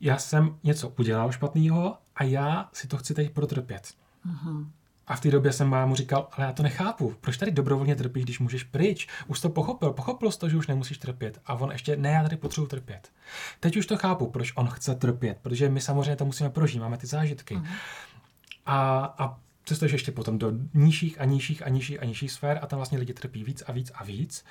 [0.00, 3.94] Já jsem něco udělal špatného a já si to chci teď protrpět.
[4.26, 4.66] Uh-huh.
[5.06, 8.24] A v té době jsem mámu říkal, ale já to nechápu, proč tady dobrovolně trpíš,
[8.24, 9.08] když můžeš pryč?
[9.26, 11.40] Už to pochopil, pochopil jsi to, že už nemusíš trpět.
[11.46, 13.12] A on ještě, ne, já tady potřebuji trpět.
[13.60, 16.98] Teď už to chápu, proč on chce trpět, protože my samozřejmě to musíme prožít, máme
[16.98, 17.56] ty zážitky.
[17.56, 17.66] Uh-huh.
[18.66, 22.66] A, a cestuješ ještě potom do nižších a nižších a nižších a nižších sfér a
[22.66, 24.44] tam vlastně lidi trpí víc a víc a víc.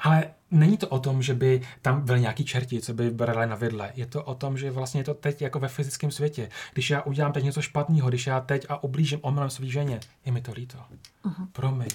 [0.00, 3.56] Ale není to o tom, že by tam byly nějaký čerti, co by brali na
[3.56, 3.92] vidle.
[3.94, 6.48] Je to o tom, že vlastně je to teď jako ve fyzickém světě.
[6.72, 10.32] Když já udělám teď něco špatného, když já teď a oblížím omylem svý ženě, je
[10.32, 10.78] mi to líto.
[11.24, 11.46] Uh-huh.
[11.52, 11.88] Promiň.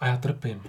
[0.00, 0.62] A já trpím.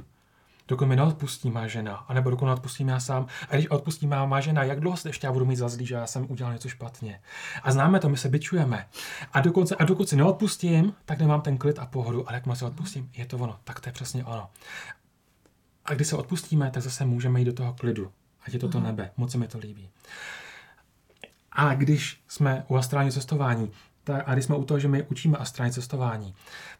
[0.68, 3.28] Dokud mi neodpustí má žena, anebo dokud neodpustím já sám.
[3.50, 5.86] A když odpustí má, má žena, jak dlouho se ještě já budu mít za zlý,
[5.86, 7.22] že já jsem udělal něco špatně.
[7.64, 8.88] A známe to, my se byčujeme.
[9.34, 12.30] A dokonce, a dokud si neodpustím, tak nemám ten klid a pohodu.
[12.30, 13.60] Ale jak se odpustím, je to ono.
[13.64, 14.50] Tak to je přesně ono.
[15.86, 18.12] A když se odpustíme, tak zase můžeme jít do toho klidu.
[18.46, 19.12] Ať je to to nebe.
[19.18, 19.90] Moc se mi to líbí.
[21.52, 23.72] A když jsme u astrální cestování,
[24.04, 26.36] tak, a když jsme u toho, že my učíme astrální cestování,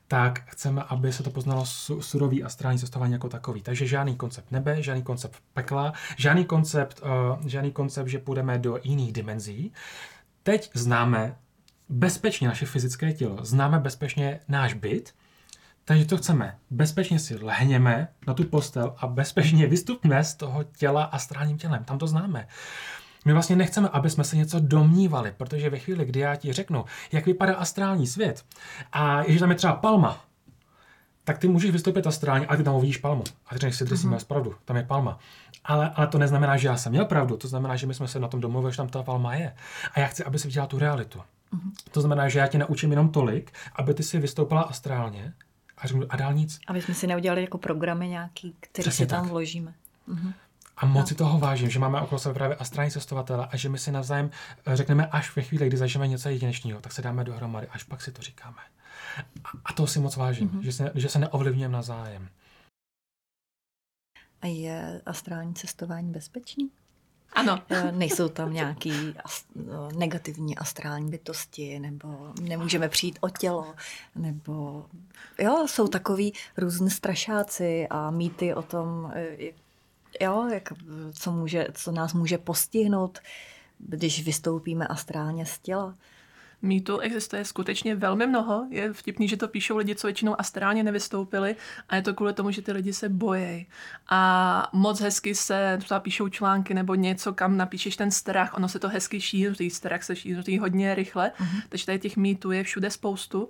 [0.08, 3.62] tak chceme, aby se to poznalo su, surový astrální cestování jako takový.
[3.62, 8.80] Takže žádný koncept nebe, žádný koncept pekla, žádný koncept, uh, žádný koncept, že půjdeme do
[8.84, 9.74] jiných dimenzí.
[10.44, 11.36] Teď známe
[11.90, 15.14] bezpečně naše fyzické tělo, známe bezpečně náš byt,
[15.86, 16.58] takže to chceme.
[16.70, 21.84] Bezpečně si lehněme na tu postel a bezpečně vystupme z toho těla astrálním tělem.
[21.84, 22.48] Tam to známe.
[23.26, 26.86] My vlastně nechceme, aby jsme se něco domnívali, protože ve chvíli, kdy já ti řeknu,
[27.12, 28.46] jak vypadá astrální svět,
[28.92, 30.26] a když tam je třeba palma,
[31.24, 33.24] tak ty můžeš vystoupit astrálně a ty tam uvidíš palmu.
[33.48, 34.26] A ty řekneš si, ty mm-hmm.
[34.28, 35.20] pravdu, tam je palma.
[35.64, 38.20] Ale, ale to neznamená, že já jsem měl pravdu, to znamená, že my jsme se
[38.20, 39.56] na tom domluvili, že tam ta palma je.
[39.94, 41.20] A já chci, aby si viděla tu realitu.
[41.20, 41.72] Mm-hmm.
[41.92, 45.34] To znamená, že já tě naučím jenom tolik, aby ty si vystoupila astrálně
[45.84, 46.60] a řeknu, a dál nic.
[46.68, 49.32] Aby jsme si neudělali jako programy nějaký, které si tam tak.
[49.32, 49.74] vložíme.
[50.10, 50.34] Mm-hmm.
[50.78, 53.78] A moc si toho vážím, že máme okolo sebe právě astrální cestovatele a že my
[53.78, 54.32] si navzájem
[54.66, 58.02] eh, řekneme až ve chvíli, kdy zažijeme něco jedinečného, tak se dáme dohromady, až pak
[58.02, 58.58] si to říkáme.
[59.44, 60.62] A, a to si moc vážím, mm-hmm.
[60.62, 62.30] že, se, že se neovlivňujeme navzájem.
[64.42, 66.72] A je astrální cestování bezpečný?
[67.34, 67.62] Ano.
[67.70, 69.16] Eh, nejsou tam nějaký
[69.56, 73.74] no, negativní astrální bytosti, nebo nemůžeme přijít o tělo,
[74.16, 74.86] nebo
[75.40, 79.38] jo, jsou takový různé strašáci a mýty o tom, eh,
[80.22, 80.74] jo, jak,
[81.14, 83.20] co, může, co nás může postihnout,
[83.78, 85.96] když vystoupíme astrálně z těla.
[86.64, 88.68] Mýtu existuje skutečně velmi mnoho.
[88.70, 91.56] Je vtipný, že to píšou lidi, co většinou astrálně nevystoupili
[91.90, 93.68] a je to kvůli tomu, že ty lidi se bojí.
[94.10, 98.80] A moc hezky se třeba píšou články nebo něco, kam napíšeš ten strach, ono se
[98.80, 101.62] to hezky šíří, strach se šíří hodně rychle, uh-huh.
[101.70, 103.50] takže tady těch mýtů je všude spoustu.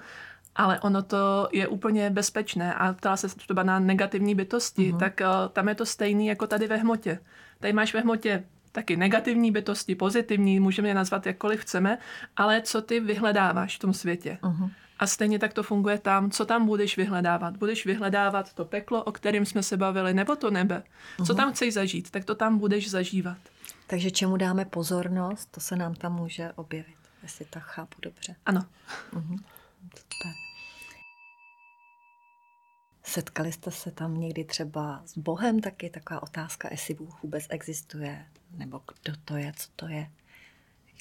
[0.55, 4.99] Ale ono to je úplně bezpečné a ptala se třeba na negativní bytosti, uh-huh.
[4.99, 7.19] tak uh, tam je to stejný jako tady ve hmotě.
[7.59, 11.97] Tady máš ve hmotě taky negativní bytosti, pozitivní, můžeme je nazvat jakkoliv chceme,
[12.35, 14.37] ale co ty vyhledáváš v tom světě.
[14.41, 14.71] Uh-huh.
[14.99, 17.57] A stejně tak to funguje tam, co tam budeš vyhledávat.
[17.57, 20.83] Budeš vyhledávat to peklo, o kterém jsme se bavili, nebo to nebe.
[21.17, 21.25] Uh-huh.
[21.25, 23.37] Co tam chceš zažít, tak to tam budeš zažívat.
[23.87, 28.35] Takže čemu dáme pozornost, to se nám tam může objevit, jestli tak chápu dobře.
[28.45, 28.65] Ano.
[29.13, 29.39] Uh-huh.
[29.95, 30.52] Super.
[33.03, 35.89] Setkali jste se tam někdy třeba s Bohem taky?
[35.89, 40.11] Taková otázka, jestli Bůh vůbec existuje, nebo kdo to je, co to je,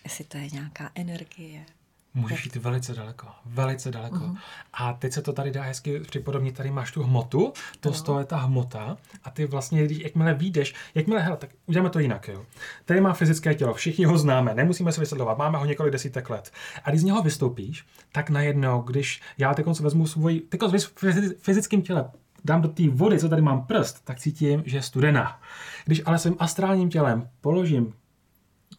[0.04, 1.66] jestli to je nějaká energie.
[2.14, 4.16] Můžeš jít velice daleko, velice daleko.
[4.16, 4.36] Uh-huh.
[4.72, 7.94] A teď se to tady dá hezky připodobnit, tady máš tu hmotu, to no.
[7.94, 11.90] z toho je ta hmota a ty vlastně, když, jakmile vyjdeš, jakmile, hele, tak uděláme
[11.90, 12.46] to jinak, jo.
[12.84, 16.52] Tady má fyzické tělo, všichni ho známe, nemusíme se vysvětlovat, máme ho několik desítek let.
[16.84, 21.82] A když z něho vystoupíš, tak najednou, když já teď vezmu svůj, teď v fyzickém
[21.82, 22.10] těle
[22.44, 25.40] dám do té vody, co tady mám prst, tak cítím, že je studená.
[25.84, 27.94] Když ale svým astrálním tělem položím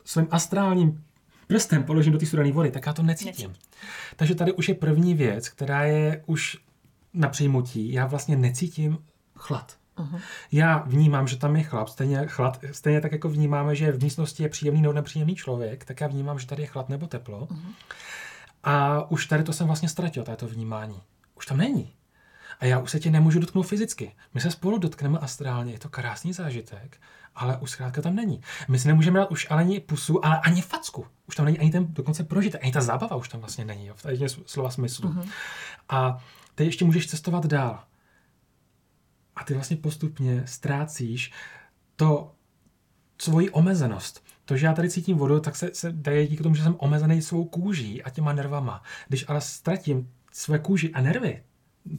[0.06, 1.04] svým astrálním
[1.54, 3.54] prstem položím do té studené vody, tak já to necítím.
[4.16, 6.58] Takže tady už je první věc, která je už
[7.14, 8.98] na přijmutí, já vlastně necítím
[9.36, 9.78] chlad.
[9.98, 10.20] Uh-huh.
[10.52, 14.44] Já vnímám, že tam je chlad, stejně, chlad, stejně tak jako vnímáme, že v místnosti
[14.44, 17.46] je příjemný nebo nepříjemný člověk, tak já vnímám, že tady je chlad nebo teplo.
[17.46, 17.74] Uh-huh.
[18.64, 21.02] A už tady to jsem vlastně ztratil, to vnímání.
[21.38, 21.94] Už tam není.
[22.64, 24.16] A já už se tě nemůžu dotknout fyzicky.
[24.34, 27.02] My se spolu dotkneme astrálně, je to krásný zážitek,
[27.36, 28.42] ale už zkrátka tam není.
[28.68, 31.06] My si nemůžeme dát už ani pusu, ale ani facku.
[31.28, 33.94] Už tam není ani ten dokonce prožitek, ani ta zábava už tam vlastně není, jo,
[33.98, 35.10] v tady slova smyslu.
[35.10, 35.30] Uh-huh.
[35.90, 36.18] A
[36.56, 37.84] ty ještě můžeš cestovat dál.
[39.36, 41.32] A ty vlastně postupně ztrácíš
[41.96, 42.36] to
[43.18, 44.24] svoji omezenost.
[44.46, 47.22] To, že já tady cítím vodu, tak se, se daje díky tomu, že jsem omezený
[47.22, 48.84] svou kůží a těma nervama.
[49.08, 51.44] Když ale ztratím své kůži a nervy,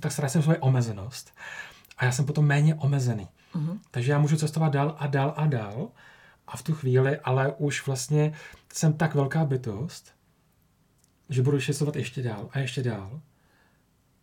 [0.00, 1.34] tak ztratím svoji omezenost.
[1.96, 3.28] A já jsem potom méně omezený.
[3.54, 3.78] Uh-huh.
[3.90, 5.88] Takže já můžu cestovat dál a dál a dál.
[6.46, 8.32] A v tu chvíli, ale už vlastně
[8.72, 10.14] jsem tak velká bytost,
[11.28, 13.20] že budu cestovat ještě dál a ještě dál.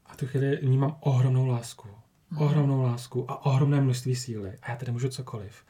[0.05, 1.87] A v tu chvíli vnímám ohromnou lásku.
[1.87, 2.43] Uh-huh.
[2.43, 4.57] Ohromnou lásku a ohromné množství síly.
[4.61, 5.65] A já tady můžu cokoliv.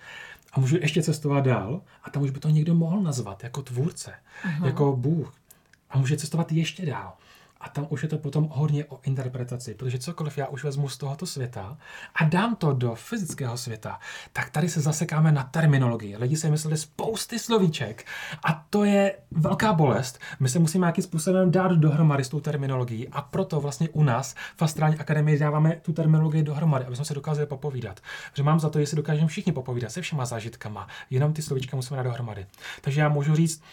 [0.51, 4.13] A můžu ještě cestovat dál a tam už by to někdo mohl nazvat jako tvůrce,
[4.43, 4.65] uh-huh.
[4.65, 5.33] jako Bůh.
[5.89, 7.13] A může cestovat ještě dál.
[7.61, 10.97] A tam už je to potom hodně o interpretaci, protože cokoliv já už vezmu z
[10.97, 11.77] tohoto světa
[12.15, 13.99] a dám to do fyzického světa,
[14.33, 16.17] tak tady se zasekáme na terminologii.
[16.17, 18.05] Lidi si mysleli spousty slovíček
[18.43, 20.19] a to je velká bolest.
[20.39, 24.35] My se musíme nějakým způsobem dát dohromady s tou terminologií a proto vlastně u nás
[24.55, 27.99] v Astrální akademii dáváme tu terminologii dohromady, aby jsme se dokázali popovídat.
[28.31, 31.97] Protože mám za to, jestli dokážeme všichni popovídat se všema zážitkama, jenom ty slovíčka musíme
[31.97, 32.45] dát dohromady.
[32.81, 33.63] Takže já můžu říct,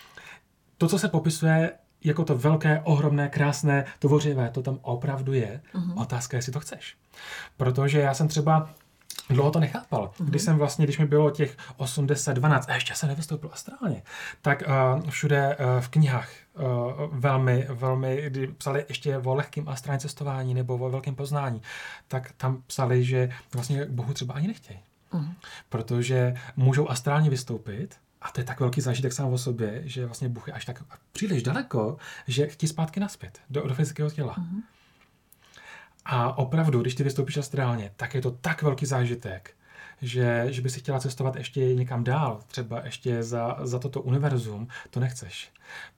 [0.79, 1.71] to, co se popisuje
[2.05, 5.61] jako to velké, ohromné, krásné, tvořivé, to tam opravdu je.
[5.75, 6.03] Uh-huh.
[6.03, 6.97] Otázka je, jestli to chceš.
[7.57, 8.71] Protože já jsem třeba
[9.31, 10.11] Dlouho to nechápal.
[10.19, 10.25] Uh-huh.
[10.25, 14.03] Když jsem vlastně, když mi bylo těch 80, 12, a ještě jsem nevystoupil astrálně,
[14.43, 14.63] tak
[15.03, 16.65] uh, všude uh, v knihách uh,
[17.13, 21.63] velmi, velmi, kdy psali ještě o lehkém astrálním cestování nebo o velkém poznání,
[22.09, 24.81] tak tam psali, že vlastně Bohu třeba ani nechtějí.
[25.13, 25.35] Uh-huh.
[25.69, 30.29] Protože můžou astrálně vystoupit, a to je tak velký zážitek sám o sobě, že vlastně
[30.29, 34.37] Bůh je až tak příliš daleko, že chtí zpátky naspět do, do fyzického těla.
[34.37, 34.63] Uh-huh.
[36.05, 39.55] A opravdu, když ty vystoupíš astrálně, tak je to tak velký zážitek,
[40.03, 44.69] že, že by si chtěla cestovat ještě někam dál, třeba ještě za, za toto univerzum,
[44.91, 45.51] to nechceš.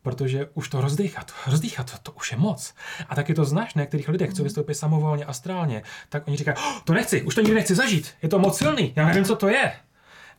[0.02, 2.74] Protože už to rozdýchat, rozdýchat, to, to už je moc.
[3.08, 6.80] A taky to znáš, na některých lidech, co vystoupí samovolně astrálně, tak oni říkají, oh,
[6.84, 9.48] to nechci, už to nikdy nechci zažít, je to moc silný, já nevím, co to
[9.48, 9.72] je.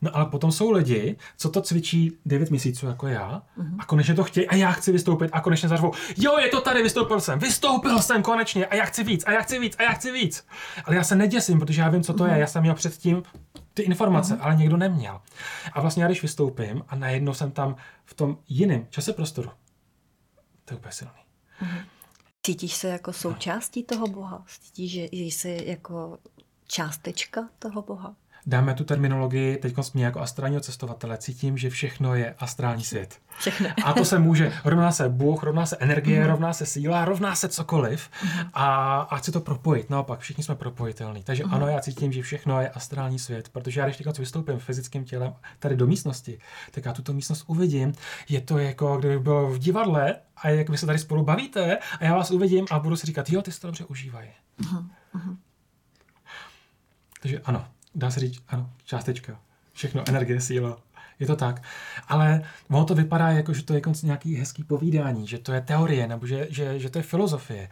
[0.02, 3.76] No ale potom jsou lidi, co to cvičí 9 měsíců jako já uh-huh.
[3.78, 6.82] a konečně to chtějí a já chci vystoupit a konečně zařvou, jo, je to tady,
[6.82, 9.92] vystoupil jsem, vystoupil jsem konečně a já chci víc a já chci víc a já
[9.92, 10.46] chci víc.
[10.84, 12.32] Ale já se neděsím, protože já vím, co to uh-huh.
[12.32, 13.22] je, já jsem měl předtím
[13.74, 14.42] ty informace, uh-huh.
[14.42, 15.20] ale někdo neměl.
[15.72, 19.50] A vlastně já když vystoupím a najednou jsem tam v tom jiném čase prostoru,
[20.64, 21.12] to je úplně silný.
[21.62, 21.84] Uh-huh.
[22.42, 23.96] Cítíš se jako součástí no.
[23.96, 24.44] toho Boha?
[24.60, 26.18] Cítíš, že jsi jako
[26.66, 28.16] částečka toho Boha?
[28.46, 33.18] Dáme tu terminologii, teď mě jako astrálního cestovatele cítím, že všechno je astrální svět.
[33.38, 33.68] Všechno.
[33.84, 36.26] A to se může, rovná se Bůh, rovná se energie, mm.
[36.26, 38.30] rovná se síla, rovná se cokoliv mm.
[38.54, 39.90] a, a chci to propojit.
[39.90, 41.22] Naopak, všichni jsme propojitelní.
[41.22, 41.54] Takže mm.
[41.54, 45.34] ano, já cítím, že všechno je astrální svět, protože já když teď vystoupím fyzickým tělem
[45.58, 46.38] tady do místnosti,
[46.70, 47.92] tak já tuto místnost uvidím.
[48.28, 52.04] Je to jako, kdyby bylo v divadle a jak vy se tady spolu bavíte a
[52.04, 54.28] já vás uvidím a budu si říkat, jo, ty si to dobře užívají.
[54.58, 54.88] Mm.
[57.20, 59.40] Takže ano, dá se říct, ano, částečka.
[59.72, 60.78] Všechno, energie, síla.
[61.22, 61.62] Je to tak.
[62.08, 65.60] Ale ono to vypadá jako, že to je konc nějaký hezký povídání, že to je
[65.60, 67.68] teorie, nebo že, že, že to je filozofie.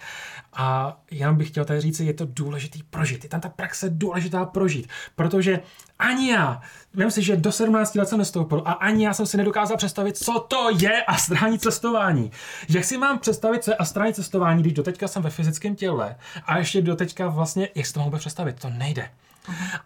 [0.53, 3.25] A já bych chtěl tady říct, je to důležitý prožít.
[3.25, 4.89] Je tam ta praxe důležitá prožít.
[5.17, 5.61] Protože
[5.99, 6.61] ani já,
[6.95, 10.17] vím si, že do 17 let jsem nestoupil a ani já jsem si nedokázal představit,
[10.17, 12.31] co to je astrální cestování.
[12.69, 16.59] Jak si mám představit, co je astrální cestování, když doteďka jsem ve fyzickém těle a
[16.59, 19.11] ještě doteďka vlastně, jak si to mohu představit, to nejde.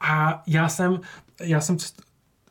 [0.01, 1.01] A já jsem,
[1.41, 1.77] já jsem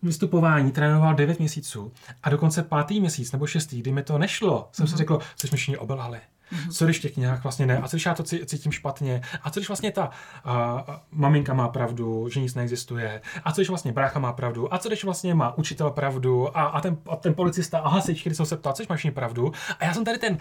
[0.03, 1.91] vystupování trénoval 9 měsíců
[2.23, 4.89] a dokonce pátý měsíc nebo šestý, kdy mi to nešlo, jsem mm-hmm.
[4.89, 4.97] si mhm.
[4.97, 6.17] řekl, jsi mi všichni obelhali.
[6.17, 6.71] Mm-hmm.
[6.71, 7.77] Co když těch nějak vlastně ne?
[7.77, 9.21] A co když já to cítím špatně?
[9.43, 13.21] A co když vlastně ta uh, maminka má pravdu, že nic neexistuje?
[13.43, 14.73] A co když vlastně brácha má pravdu?
[14.73, 16.57] A co když vlastně má učitel pravdu?
[16.57, 18.99] A, a, ten, a ten policista a hasič, který jsou se ptal, co když máš
[18.99, 19.51] všichni pravdu?
[19.79, 20.37] A já jsem tady ten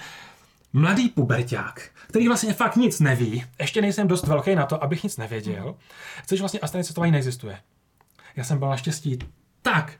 [0.72, 5.16] mladý puberták, který vlastně fakt nic neví, ještě nejsem dost velký na to, abych nic
[5.16, 5.75] nevěděl,
[6.27, 7.59] což vlastně astrální cestování neexistuje.
[8.37, 9.18] Já jsem byl naštěstí
[9.62, 9.92] tak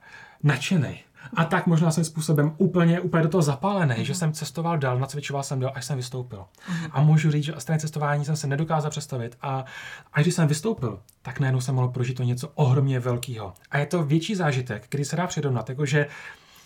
[0.43, 1.01] nadšený
[1.37, 4.03] a tak možná jsem způsobem úplně, úplně do toho zapálený, uh-huh.
[4.03, 6.39] že jsem cestoval dál, nacvičoval jsem dál, až jsem vystoupil.
[6.39, 6.91] Uh-huh.
[6.91, 9.65] A můžu říct, že astrální cestování jsem se nedokázal představit a,
[10.13, 13.55] a když jsem vystoupil, tak najednou jsem mohl prožít to něco ohromně velkého.
[13.71, 16.07] A je to větší zážitek, který se dá předomnat, jakože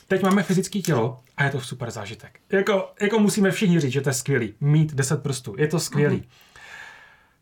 [0.09, 2.41] Teď máme fyzické tělo a je to super zážitek.
[2.53, 4.55] Jako, jako musíme všichni říct, že to je skvělý.
[4.61, 6.17] Mít 10 prstů, je to skvělý.
[6.17, 6.27] Uh-huh.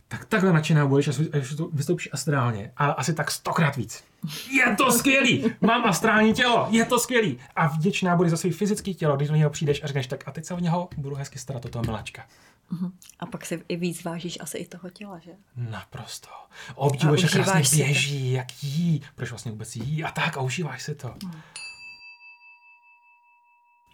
[0.08, 2.72] Tak takhle nadšená budeš, až to vystoupíš astrálně.
[2.76, 4.04] A asi tak stokrát víc.
[4.50, 5.52] Je to skvělý!
[5.60, 7.38] Mám astrální tělo, je to skvělý!
[7.56, 10.30] A vděčná budeš za svý fyzický tělo, když do něho přijdeš a řekneš tak a
[10.30, 12.24] teď se o něho budu hezky starat o toho miláčka.
[12.72, 12.92] Uh-huh.
[13.20, 15.30] A pak si i víc vážíš asi i toho těla, že?
[15.56, 16.28] Naprosto.
[16.74, 18.36] Obdivuješ, jak krásně běží, to.
[18.36, 21.08] jak jí, proč vlastně vůbec jí a tak a užíváš si to.
[21.08, 21.40] Uh-huh.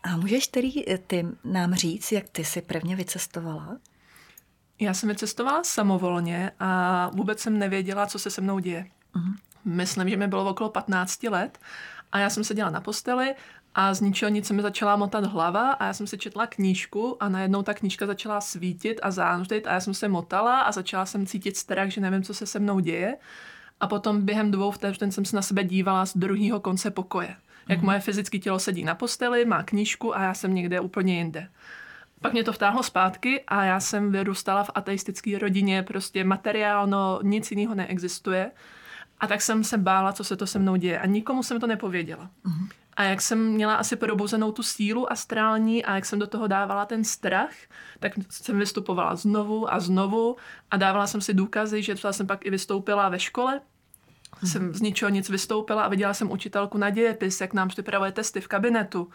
[0.03, 3.79] A můžeš tedy eh, ty nám říct, jak ty jsi prvně vycestovala?
[4.81, 8.87] Já jsem vycestovala samovolně a vůbec jsem nevěděla, co se se mnou děje.
[9.15, 9.35] Uh-huh.
[9.65, 11.59] Myslím, že mi bylo okolo 15 let
[12.13, 13.35] a já jsem seděla na posteli
[13.75, 17.23] a z ničeho nic se mi začala motat hlava a já jsem si četla knížku
[17.23, 21.07] a najednou ta knížka začala svítit a zánutit a já jsem se motala a začala
[21.07, 23.17] jsem cítit strach, že nevím, co se se mnou děje.
[23.81, 27.37] A potom během dvou vteřin jsem se na sebe dívala z druhého konce pokoje.
[27.69, 27.85] Jak mm.
[27.85, 31.49] moje fyzické tělo sedí na posteli, má knížku a já jsem někde úplně jinde.
[32.23, 37.51] Pak mě to vtáhlo zpátky a já jsem vyrůstala v ateistické rodině, prostě materiálno, nic
[37.51, 38.51] jiného neexistuje.
[39.21, 41.01] A tak jsem se bála, co se to se mnou děje.
[41.01, 42.31] A nikomu jsem to nepověděla.
[42.47, 42.69] Uh-huh.
[42.97, 46.87] A jak jsem měla asi probuzenou tu sílu astrální a jak jsem do toho dávala
[46.87, 47.53] ten strach,
[48.01, 50.37] tak jsem vystupovala znovu a znovu
[50.71, 53.61] a dávala jsem si důkazy, že třeba jsem pak i vystoupila ve škole,
[54.45, 58.41] jsem z ničeho nic vystoupila a viděla jsem učitelku na dějepis, jak nám připravuje testy
[58.41, 59.11] v kabinetu.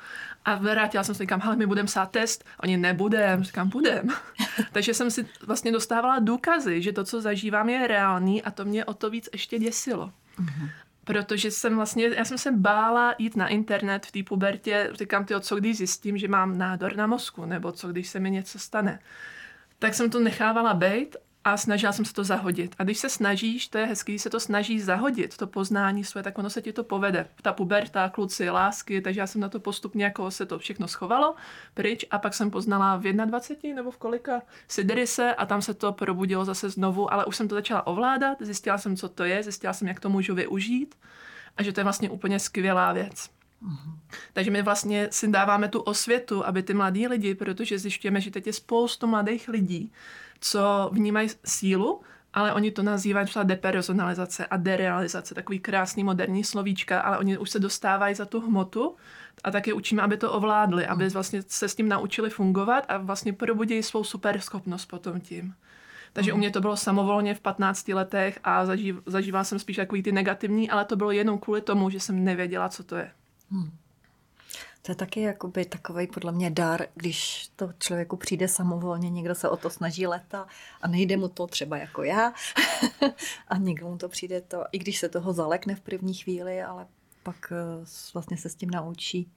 [0.45, 2.45] A vrátila jsem se, říkám, hele, my budeme sát test.
[2.63, 4.07] Oni nebudem, říkám, budem.
[4.71, 8.85] Takže jsem si vlastně dostávala důkazy, že to, co zažívám, je reálný a to mě
[8.85, 10.11] o to víc ještě děsilo.
[10.39, 10.69] Uh-huh.
[11.03, 15.33] Protože jsem vlastně, já jsem se bála jít na internet v té pubertě, říkám, ty,
[15.39, 18.99] co když zjistím, že mám nádor na mozku, nebo co když se mi něco stane.
[19.79, 22.75] Tak jsem to nechávala být a snažila jsem se to zahodit.
[22.79, 26.23] A když se snažíš, to je hezký, když se to snaží zahodit, to poznání své,
[26.23, 27.27] tak ono se ti to povede.
[27.41, 31.35] Ta puberta, kluci, lásky, takže já jsem na to postupně jako se to všechno schovalo
[31.73, 35.91] pryč a pak jsem poznala v 21 nebo v kolika Siderise a tam se to
[35.91, 39.73] probudilo zase znovu, ale už jsem to začala ovládat, zjistila jsem, co to je, zjistila
[39.73, 40.95] jsem, jak to můžu využít
[41.57, 43.29] a že to je vlastně úplně skvělá věc.
[43.61, 43.99] Uhum.
[44.33, 48.47] Takže my vlastně si dáváme tu osvětu, aby ty mladí lidi, protože zjišťujeme, že teď
[48.47, 49.91] je spoustu mladých lidí,
[50.45, 52.01] co vnímají sílu,
[52.33, 57.49] ale oni to nazývají třeba depersonalizace a derealizace, takový krásný moderní slovíčka, ale oni už
[57.49, 58.95] se dostávají za tu hmotu
[59.43, 63.33] a taky učíme, aby to ovládli, aby vlastně se s tím naučili fungovat a vlastně
[63.33, 65.55] probudí svou superschopnost potom tím.
[66.13, 70.03] Takže u mě to bylo samovolně v 15 letech a zažív, zažívala jsem spíš takový
[70.03, 73.11] ty negativní, ale to bylo jenom kvůli tomu, že jsem nevěděla, co to je.
[73.51, 73.71] Hmm.
[74.85, 79.49] To je taky jakoby takový podle mě dar, když to člověku přijde samovolně, někdo se
[79.49, 80.47] o to snaží leta
[80.81, 82.33] a nejde mu to třeba jako já.
[83.47, 86.87] A někdo mu to přijde to, i když se toho zalekne v první chvíli, ale
[87.23, 89.31] pak eh, vlastně se s tím naučí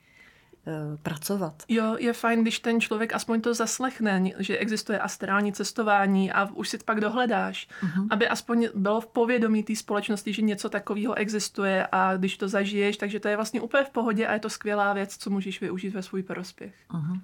[1.02, 1.62] pracovat.
[1.68, 6.68] Jo, je fajn, když ten člověk aspoň to zaslechne, že existuje astrální cestování a už
[6.68, 8.06] si to pak dohledáš, uh-huh.
[8.10, 12.96] aby aspoň bylo v povědomí té společnosti, že něco takového existuje a když to zažiješ,
[12.96, 15.94] takže to je vlastně úplně v pohodě a je to skvělá věc, co můžeš využít
[15.94, 16.74] ve svůj prospěch.
[16.90, 17.20] Uh-huh.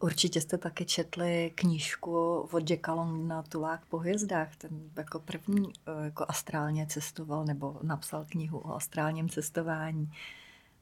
[0.00, 4.56] Určitě jste taky četli knížku od Jacka na Tulák po hvězdách.
[4.56, 10.12] Ten jako první eh, jako astrálně cestoval nebo napsal knihu o astrálním cestování.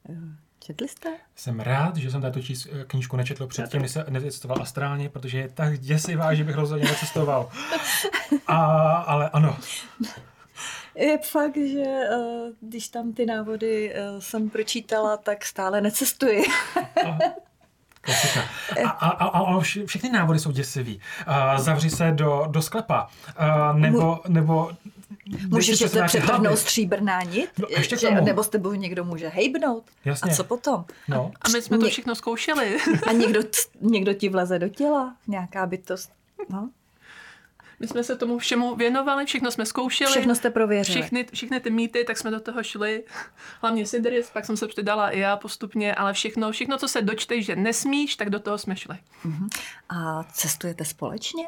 [0.09, 0.15] Eh,
[0.59, 1.09] Četli jste?
[1.35, 5.49] Jsem rád, že jsem tato čís, knížku nečetl předtím, než se necestoval astrálně, protože je
[5.49, 7.49] tak děsivá, že bych rozhodně necestoval.
[8.47, 8.57] A,
[8.91, 9.57] ale ano.
[10.95, 16.43] Je fakt, že uh, když tam ty návody uh, jsem pročítala, tak stále necestuji.
[18.01, 18.41] Klasika.
[18.85, 21.01] A, a, a, a všechny návody jsou děsivý.
[21.27, 23.07] Uh, zavři se do, do sklepa.
[23.39, 24.71] Uh, nebo, nebo
[25.47, 27.49] Můžeš se přetrhnout stříbrná nit?
[27.57, 29.83] No, ještě že, nebo s tebou někdo může hejbnout?
[30.05, 30.31] Jasně.
[30.31, 30.85] A co potom?
[31.07, 31.31] No.
[31.41, 32.77] A my jsme to všechno zkoušeli.
[33.07, 33.39] A někdo,
[33.81, 35.15] někdo ti vleze do těla?
[35.27, 36.11] Nějaká bytost?
[36.49, 36.69] No.
[37.79, 40.11] My jsme se tomu všemu věnovali, všechno jsme zkoušeli.
[40.11, 41.01] Všechno jste prověřili.
[41.01, 43.03] Všechny, všechny ty mýty, tak jsme do toho šli.
[43.61, 47.45] Hlavně Sidris, pak jsem se přidala i já postupně, ale všechno, všechno, co se dočteš,
[47.45, 48.97] že nesmíš, tak do toho jsme šli.
[49.25, 49.47] Uh-huh.
[49.89, 51.45] A cestujete společně?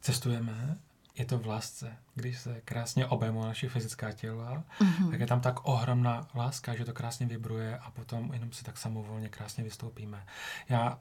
[0.00, 0.76] Cestujeme
[1.18, 1.96] je to v lásce.
[2.14, 5.10] Když se krásně obejmou naše fyzická těla, mm-hmm.
[5.10, 8.78] tak je tam tak ohromná láska, že to krásně vibruje a potom jenom si tak
[8.78, 10.26] samovolně krásně vystoupíme.
[10.68, 10.98] Já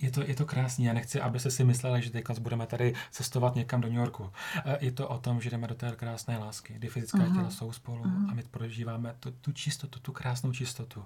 [0.00, 0.84] je to, je to krásný.
[0.84, 4.32] Já nechci, aby se si mysleli, že teď budeme tady cestovat někam do New Yorku.
[4.64, 7.34] Eh, je to o tom, že jdeme do té krásné lásky, kdy fyzická uh-huh.
[7.34, 8.30] těla jsou spolu uh-huh.
[8.30, 11.04] a my prožíváme tu, tu čistotu, tu krásnou čistotu.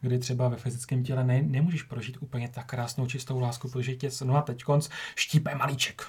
[0.00, 4.10] Kdy třeba ve fyzickém těle ne, nemůžeš prožít úplně tak krásnou čistou lásku, protože tě
[4.24, 6.02] no a teď konc štípe malíček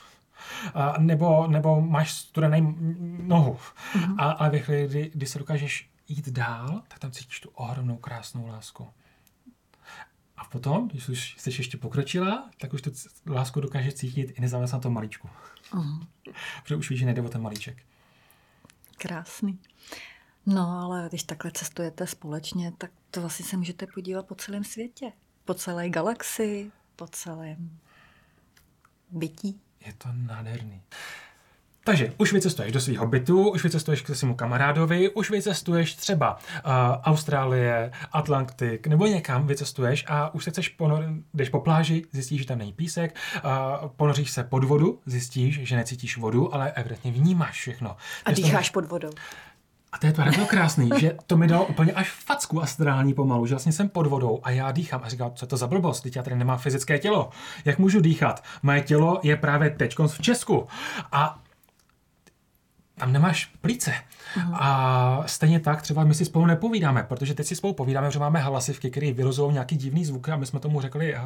[0.74, 2.76] a, nebo, nebo máš studený
[3.22, 3.58] nohu.
[3.94, 4.16] Mm-hmm.
[4.18, 7.98] A, ale ve chvíli, kdy, kdy se dokážeš jít dál, tak tam cítíš tu ohromnou
[7.98, 8.88] krásnou lásku.
[10.38, 12.92] A potom, když už jsi ještě pokročila, tak už tu
[13.28, 15.30] lásku dokáže cítit i nezávisle na tom malíčku.
[15.72, 16.08] Uh-huh.
[16.64, 17.78] Protože už víš, že nejde o ten malíček.
[18.98, 19.60] Krásný.
[20.46, 25.12] No, ale když takhle cestujete společně, tak to vlastně se můžete podívat po celém světě.
[25.46, 27.80] Po celé galaxii, po celém
[29.12, 29.62] bytí.
[29.86, 30.82] Je to nádherný.
[31.84, 36.72] Takže už vycestuješ do svého bytu, už vycestuješ k svému kamarádovi, už vycestuješ třeba uh,
[37.04, 42.48] Austrálie, Atlantik nebo někam vycestuješ a už se chceš ponor, jdeš po pláži, zjistíš, že
[42.48, 43.52] tam není písek, uh,
[43.96, 47.98] ponoříš se pod vodu, zjistíš, že necítíš vodu, ale evidentně vnímáš všechno.
[48.26, 49.12] A dýcháš pod vodou.
[49.92, 53.46] A to je to bylo krásný, že to mi dalo úplně až facku astrální pomalu,
[53.46, 56.02] že vlastně jsem pod vodou a já dýchám a říkám, co je to za blbost,
[56.02, 57.30] teď já tady nemám fyzické tělo.
[57.66, 58.44] Jak můžu dýchat?
[58.64, 60.68] Moje tělo je právě teď v Česku.
[61.12, 61.40] A
[62.96, 63.94] tam nemáš plíce.
[64.38, 64.58] Uh-huh.
[64.60, 68.40] A stejně tak třeba my si spolu nepovídáme, protože teď si spolu povídáme, že máme
[68.40, 71.20] hlasivky, které vyrozují nějaký divný zvuk a my jsme tomu řekli uh,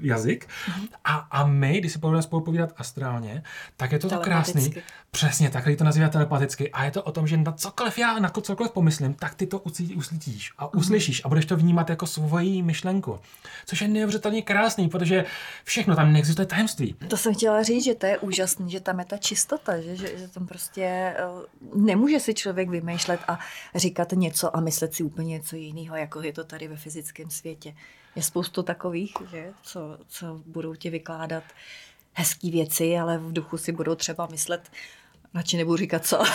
[0.00, 0.46] jazyk.
[0.46, 0.88] Uh-huh.
[1.04, 3.42] A, a my, když si budeme spolu povídat astrálně,
[3.76, 4.74] tak je to to krásný.
[5.10, 6.70] Přesně, tak to nazývá telepaticky.
[6.70, 9.58] A je to o tom, že na cokoliv já, na cokoliv pomyslím, tak ty to
[9.58, 11.26] uslyšíš a uslyšíš uh-huh.
[11.26, 13.18] a budeš to vnímat jako svoji myšlenku.
[13.66, 15.24] Což je neuvěřitelně krásný, protože
[15.64, 16.94] všechno tam neexistuje tajemství.
[17.08, 20.18] To jsem chtěla říct, že to je úžasný, že tam je ta čistota, že, že,
[20.18, 23.38] že tam prostě Eh, nemůže si člověk vymýšlet a
[23.74, 27.74] říkat něco a myslet si úplně něco jiného, jako je to tady ve fyzickém světě.
[28.16, 31.44] Je spoustu takových, že, co, co budou ti vykládat
[32.12, 34.70] hezké věci, ale v duchu si budou třeba myslet,
[35.34, 36.22] radši nebudu říkat co.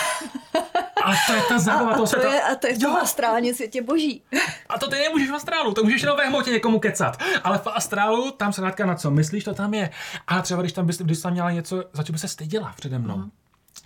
[1.04, 2.28] A to je ta zábava toho světa.
[2.28, 4.22] To je, a to je v tom astrálně světě boží.
[4.68, 7.22] A to ty nemůžeš v astrálu, to můžeš jenom ve hmotě někomu kecat.
[7.44, 9.90] Ale v astrálu, tam se na co myslíš, to tam je.
[10.26, 12.98] Ale třeba když tam bys, když tam měla něco, za co by se styděla přede
[12.98, 13.16] mnou.
[13.16, 13.30] Mm.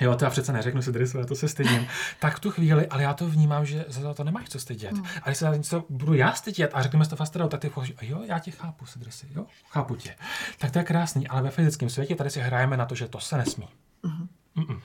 [0.00, 1.86] Jo, to já přece neřeknu si dresu, já to se stydím.
[2.18, 4.92] tak v tu chvíli, ale já to vnímám, že za to nemáš co stydět.
[4.92, 5.04] Mm.
[5.22, 7.92] A když se za něco budu já stydět a řekneme to fast tak ty povíš,
[8.02, 10.14] jo, já tě chápu, dresy, jo, chápu tě.
[10.58, 13.20] Tak to je krásný, ale ve fyzickém světě tady si hrajeme na to, že to
[13.20, 13.68] se nesmí.
[14.02, 14.28] Mm.
[14.56, 14.80] Mm-mm.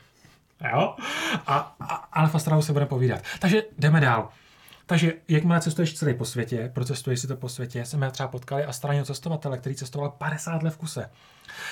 [0.71, 0.95] Jo?
[1.47, 3.21] A, a, ale v se budeme povídat.
[3.39, 4.29] Takže jdeme dál.
[4.87, 9.05] Takže jakmile cestuješ celý po světě, procestuješ si to po světě, jsme třeba potkali astrálního
[9.05, 11.09] cestovatele, který cestoval 50 let v kuse.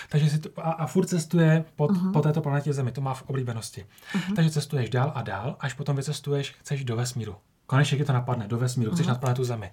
[0.09, 2.11] Takže si to, a, a furt cestuje pod, uh-huh.
[2.11, 3.85] po této planetě Zemi, to má v oblíbenosti.
[4.13, 4.35] Uh-huh.
[4.35, 7.35] Takže cestuješ dál a dál, až potom vycestuješ, chceš do vesmíru.
[7.65, 9.09] Konečně ti to napadne, do vesmíru, chceš uh-huh.
[9.09, 9.71] na planetu Zemi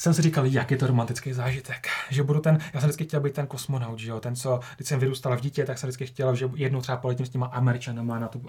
[0.00, 1.86] jsem si říkal, jak je to romantický zážitek.
[2.10, 4.88] Že budu ten, já jsem vždycky chtěl být ten kosmonaut, že jo, ten, co, když
[4.88, 8.18] jsem vyrůstal v dítě, tak jsem vždycky chtěl, že jednou třeba poletím s těma Američanama
[8.18, 8.42] na tu,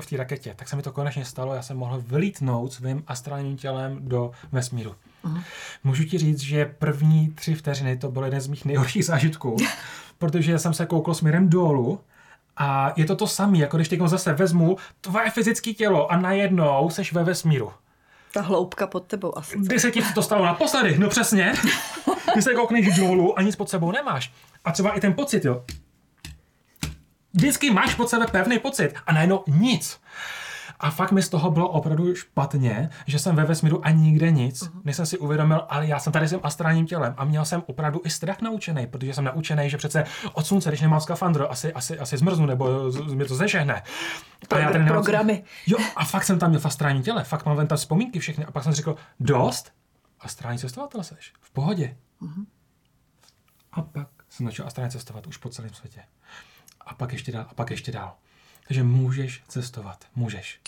[0.00, 0.54] v té raketě.
[0.56, 4.94] Tak se mi to konečně stalo, já jsem mohl vylítnout svým astrálním tělem do vesmíru.
[5.24, 5.42] Uh-huh.
[5.84, 9.56] Můžu ti říct, že první tři vteřiny to byl jeden z mých nejhorších zážitků,
[10.18, 12.00] protože jsem se koukl směrem dolů
[12.56, 16.90] a je to to samé, jako když teď zase vezmu tvoje fyzické tělo a najednou
[16.90, 17.72] seš ve vesmíru.
[18.34, 19.58] Ta hloubka pod tebou asi.
[19.58, 20.98] Kdy se ti to stalo naposledy?
[20.98, 21.54] No přesně.
[22.32, 24.32] Když se koukneš dolů a nic pod sebou nemáš.
[24.64, 25.64] A třeba i ten pocit, jo.
[27.32, 30.00] Vždycky máš pod sebe pevný pocit a najednou nic.
[30.80, 34.62] A fakt mi z toho bylo opravdu špatně, že jsem ve vesmíru a nikde nic,
[34.62, 34.80] uh-huh.
[34.84, 38.00] než jsem si uvědomil, ale já jsem tady jsem astrálním tělem a měl jsem opravdu
[38.04, 41.98] i strach naučený, protože jsem naučený, že přece od slunce, když nemám skafandr, asi, asi,
[41.98, 43.82] asi zmrznu nebo z, mě to zežehne.
[44.50, 45.44] A já tady programy.
[45.66, 48.50] Jo, a fakt jsem tam měl v astrálním těle, fakt mám tam vzpomínky všechny a
[48.50, 49.72] pak jsem řekl, dost,
[50.20, 51.96] astrální cestovatel seš, v pohodě.
[52.22, 52.46] Uh-huh.
[53.72, 56.02] A pak jsem začal astrálně cestovat už po celém světě.
[56.80, 58.14] A pak ještě dál, a pak ještě dál.
[58.66, 60.04] Takže můžeš cestovat.
[60.16, 60.60] Můžeš.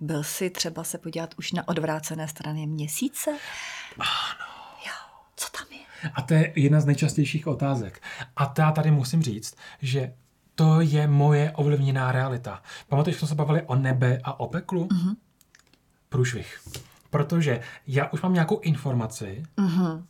[0.00, 3.30] Byl jsi třeba se podívat už na odvrácené strany měsíce?
[3.98, 4.52] Ano.
[4.86, 6.10] Jo, co tam je?
[6.14, 8.02] A to je jedna z nejčastějších otázek.
[8.36, 10.14] A já tady musím říct, že
[10.54, 12.62] to je moje ovlivněná realita.
[12.88, 14.86] Pamatuješ, že jsme se bavili o nebe a o peklu?
[14.86, 15.16] Mm-hmm.
[16.08, 16.60] Průšvih.
[17.10, 20.02] Protože já už mám nějakou informaci, mm-hmm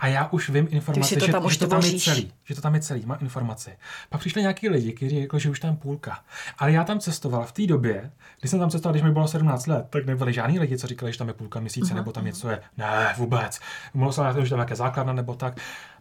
[0.00, 2.60] a já už vím informace, to že, tam že, to tam je celý, že to
[2.60, 3.76] tam je celý, má informace.
[4.08, 6.18] Pak přišli nějaký lidi, kteří řekli, že už tam půlka.
[6.58, 9.66] Ale já tam cestoval v té době, když jsem tam cestoval, když mi bylo 17
[9.66, 12.24] let, tak nebyli žádní lidi, co říkali, že tam je půlka měsíce, uh-huh, nebo tam
[12.24, 12.62] něco je.
[12.76, 13.60] Ne, vůbec.
[13.94, 15.60] Mluvil jsem že tam nějaké základna nebo tak.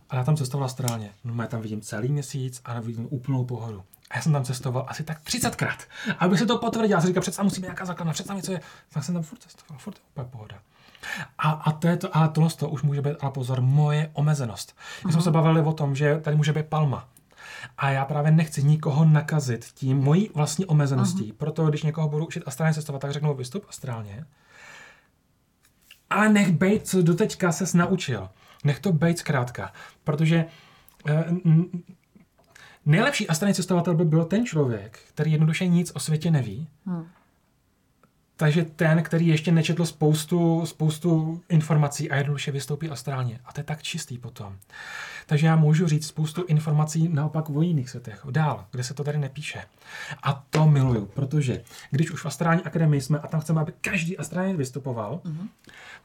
[0.09, 1.09] A já tam cestoval astrálně.
[1.23, 3.83] No, já tam vidím celý měsíc a vidím úplnou pohodu.
[4.09, 5.77] A já jsem tam cestoval asi tak 30krát.
[6.19, 8.61] Aby se to potvrdil, já jsem říkal, přece musí být nějaká základna, přece něco je.
[8.89, 10.55] Tak jsem tam furt cestoval, furt úplně pohoda.
[11.37, 14.77] A, a to je to, ale tohle to už může být, ale pozor, moje omezenost.
[15.05, 17.07] My jsme se bavili o tom, že tady může být palma.
[17.77, 21.31] A já právě nechci nikoho nakazit tím mojí vlastní omezeností.
[21.31, 21.37] Uh-huh.
[21.37, 24.25] Proto, když někoho budu učit astrálně cestovat, tak řeknu vystup astrálně.
[26.09, 28.29] Ale nech bejt, co doteďka ses naučil.
[28.63, 29.73] Nech to bejt zkrátka.
[30.03, 30.45] Protože
[31.07, 31.25] eh,
[32.85, 36.67] nejlepší astrální cestovatel by byl ten člověk, který jednoduše nic o světě neví.
[36.85, 37.07] Hmm
[38.39, 43.39] Takže ten, který ještě nečetl spoustu, spoustu informací a jednoduše vystoupí astrálně.
[43.45, 44.57] A to je tak čistý potom.
[45.25, 49.17] Takže já můžu říct spoustu informací naopak o jiných světech, dál, kde se to tady
[49.17, 49.63] nepíše.
[50.23, 54.17] A to miluju, protože když už v astrální akademii jsme a tam chceme, aby každý
[54.17, 55.47] astrálně vystupoval, mm-hmm.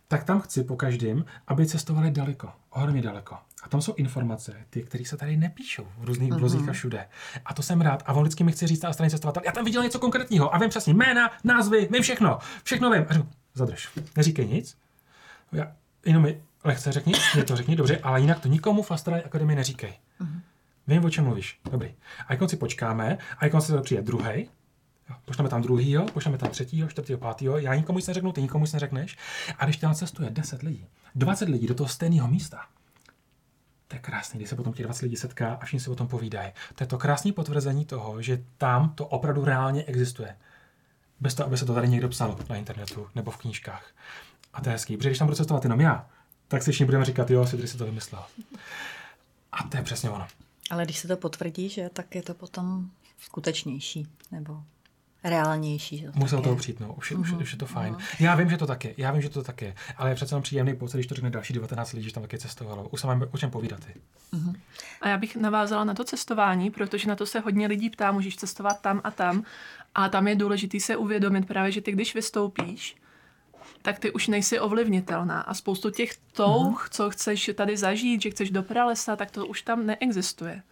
[0.08, 3.36] tak tam chci po každém, aby cestovali daleko, ohromně daleko.
[3.64, 6.38] A tam jsou informace, ty, které se tady nepíšou v různých uh-huh.
[6.38, 7.08] blozích a všude.
[7.44, 8.02] A to jsem rád.
[8.06, 10.58] A on vždycky mi chce říct, ta astrální cestovatel, já tam viděl něco konkrétního a
[10.58, 13.06] vím přesně jména, názvy, vím všechno, všechno vím.
[13.08, 14.76] A říkám, zadrž, neříkej nic.
[15.52, 15.72] Já,
[16.06, 19.56] jenom mi lehce řekni, mě to řekni, dobře, ale jinak to nikomu v Astrální akademii
[19.56, 19.92] neříkej.
[20.20, 20.40] Uh-huh.
[20.86, 21.60] Vím, o čem mluvíš.
[21.70, 21.94] Dobrý.
[22.26, 24.48] A jak si počkáme, a jak se přijde druhý,
[25.24, 27.58] Pošleme tam druhýho, pošleme tam třetího, čtvrtého, pátého.
[27.58, 29.16] Já nikomu nic neřeknu, ty nikomu nic neřekneš.
[29.58, 32.60] A když tam cestuje 10 lidí, 20 lidí do toho stejného místa,
[33.88, 36.08] to je krásný, když se potom těch 20 lidí setká a všichni si o tom
[36.08, 36.52] povídají.
[36.74, 40.36] To je to krásné potvrzení toho, že tam to opravdu reálně existuje.
[41.20, 43.86] Bez toho, aby se to tady někdo psal na internetu nebo v knížkách.
[44.54, 46.06] A to je hezký, protože když tam budu cestovat jenom já,
[46.48, 48.24] tak si všichni budeme říkat, jo, si si to vymyslel.
[49.52, 50.26] A to je přesně ono.
[50.70, 54.62] Ale když se to potvrdí, že, tak je to potom skutečnější, nebo
[55.24, 55.98] reálnější.
[55.98, 56.94] Že to Musel toho přijít, no.
[56.94, 57.20] Už, uh-huh.
[57.20, 57.94] už, už je to fajn.
[57.94, 58.24] Uh-huh.
[58.24, 60.40] Já vím, že to tak je, já vím, že to tak je, ale je přece
[60.40, 62.88] příjemný pocit, když to řekne další 19 lidí, že tam taky cestovalo.
[62.88, 63.80] Už se máme o čem povídat.
[64.32, 64.54] Uh-huh.
[65.00, 68.36] A já bych navázala na to cestování, protože na to se hodně lidí ptá, můžeš
[68.36, 69.44] cestovat tam a tam.
[69.94, 72.96] A tam je důležité se uvědomit právě, že ty když vystoupíš,
[73.82, 75.40] tak ty už nejsi ovlivnitelná.
[75.40, 76.88] A spoustu těch touh, uh-huh.
[76.90, 80.62] co chceš tady zažít, že chceš do pralesa, tak to už tam neexistuje.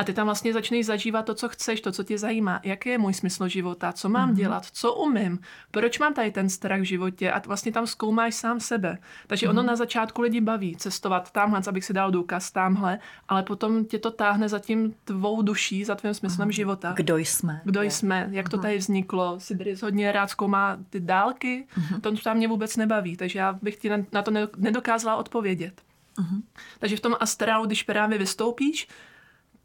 [0.00, 2.60] A ty tam vlastně začneš zažívat to, co chceš, to, co tě zajímá.
[2.64, 4.36] Jaký je můj smysl života, co mám mm-hmm.
[4.36, 5.38] dělat, co umím,
[5.70, 8.98] proč mám tady ten strach v životě a vlastně tam zkoumáš sám sebe.
[9.26, 9.50] Takže mm-hmm.
[9.50, 12.98] ono na začátku lidi baví cestovat tamhle, abych si dal důkaz tamhle,
[13.28, 16.52] ale potom tě to táhne za tím tvou duší, za tvým smyslem mm-hmm.
[16.52, 16.92] života.
[16.96, 17.60] Kdo jsme.
[17.64, 17.90] Kdo je.
[17.90, 18.50] jsme, jak mm-hmm.
[18.50, 18.62] to mhm.
[18.62, 19.40] tady vzniklo.
[19.40, 22.00] Sibiris hodně rád zkoumá ty dálky, mm-hmm.
[22.00, 25.82] to tam mě vůbec nebaví, takže já bych ti na to nedokázala odpovědět.
[26.18, 26.42] Mm-hmm.
[26.78, 28.88] Takže v tom astrálu, když právě vystoupíš,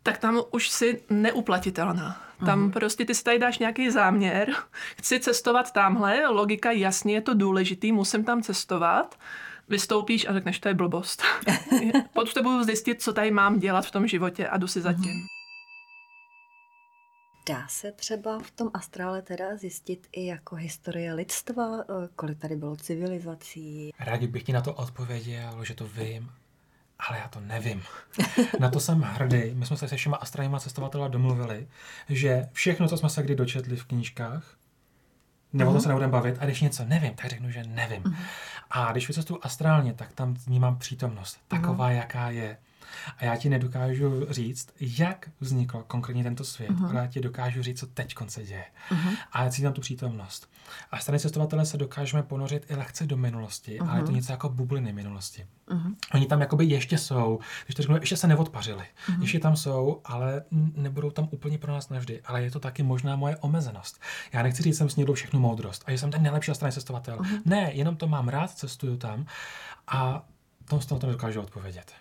[0.05, 2.21] tak tam už si neuplatitelná.
[2.45, 2.71] Tam uh-huh.
[2.71, 4.49] prostě ty si tady dáš nějaký záměr,
[4.97, 9.19] chci cestovat tamhle, logika jasně je to důležitý, musím tam cestovat,
[9.69, 11.23] vystoupíš a řekneš, to je blbost.
[12.43, 15.13] budu zjistit, co tady mám dělat v tom životě a jdu si zatím.
[15.13, 15.35] Uh-huh.
[17.49, 22.55] Dá se třeba v tom astrále teda zjistit i jako historie lidstva, eh, kolik tady
[22.55, 23.91] bylo civilizací?
[23.99, 26.31] Rádi bych ti na to odpověděl, že to vím,
[26.99, 27.83] ale já to nevím.
[28.59, 29.51] Na to jsem hrdý.
[29.53, 31.67] My jsme se se všema astrálníma cestovateli domluvili,
[32.09, 34.43] že všechno, co jsme se kdy dočetli v knížkách,
[35.53, 38.03] nebo to se nebudeme bavit, a když něco nevím, tak řeknu, že nevím.
[38.03, 38.15] Uh-huh.
[38.69, 42.57] A když vycestuju astrálně, tak tam vnímám přítomnost, taková, jaká je.
[43.17, 46.89] A já ti nedokážu říct, jak vznikl konkrétně tento svět, uh-huh.
[46.89, 48.65] ale já ti dokážu říct, co teď se děje.
[48.91, 49.17] Uh-huh.
[49.31, 50.49] A já cítím tu přítomnost.
[50.91, 53.89] A strany cestovatele se dokážeme ponořit i lehce do minulosti, uh-huh.
[53.89, 55.47] ale je to něco jako bubliny minulosti.
[55.67, 55.95] Uh-huh.
[56.13, 58.83] Oni tam jakoby ještě jsou, když to řeknu, ještě se neodpařili.
[59.07, 59.21] Uh-huh.
[59.21, 60.43] Ještě tam jsou, ale
[60.75, 62.21] nebudou tam úplně pro nás navždy.
[62.25, 64.01] Ale je to taky možná moje omezenost.
[64.33, 67.17] Já nechci říct, že jsem snědl všechnu moudrost a že jsem ten nejlepší strany cestovatel.
[67.17, 67.41] Uh-huh.
[67.45, 69.25] Ne, jenom to mám rád, cestuju tam
[69.87, 70.25] a
[70.65, 71.91] tom z toho to nedokážu odpovědět.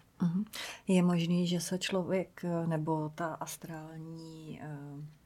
[0.88, 5.24] Je možný, že se člověk eh, nebo ta astrální eh,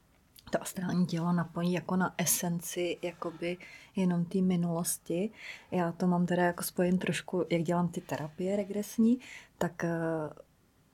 [0.49, 3.57] to astrální tělo napojí jako na esenci jakoby
[3.95, 5.29] jenom té minulosti.
[5.71, 9.19] Já to mám teda jako spojen trošku, jak dělám ty terapie regresní,
[9.57, 9.89] tak eh,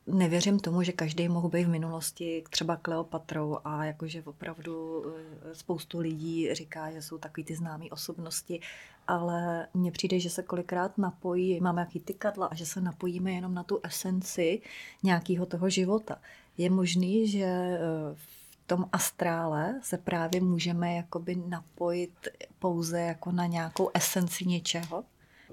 [0.06, 5.04] nevěřím tomu, že každý mohl být v minulosti třeba Kleopatrou a jakože opravdu
[5.52, 8.60] spoustu lidí říká, že jsou takový ty známé osobnosti
[9.08, 13.54] ale mně přijde, že se kolikrát napojí, máme jaký tykadla a že se napojíme jenom
[13.54, 14.60] na tu esenci
[15.02, 16.18] nějakého toho života.
[16.58, 17.78] Je možný, že eh,
[18.14, 22.28] v tom astrále se právě můžeme jakoby napojit
[22.58, 25.04] pouze jako na nějakou esenci něčeho?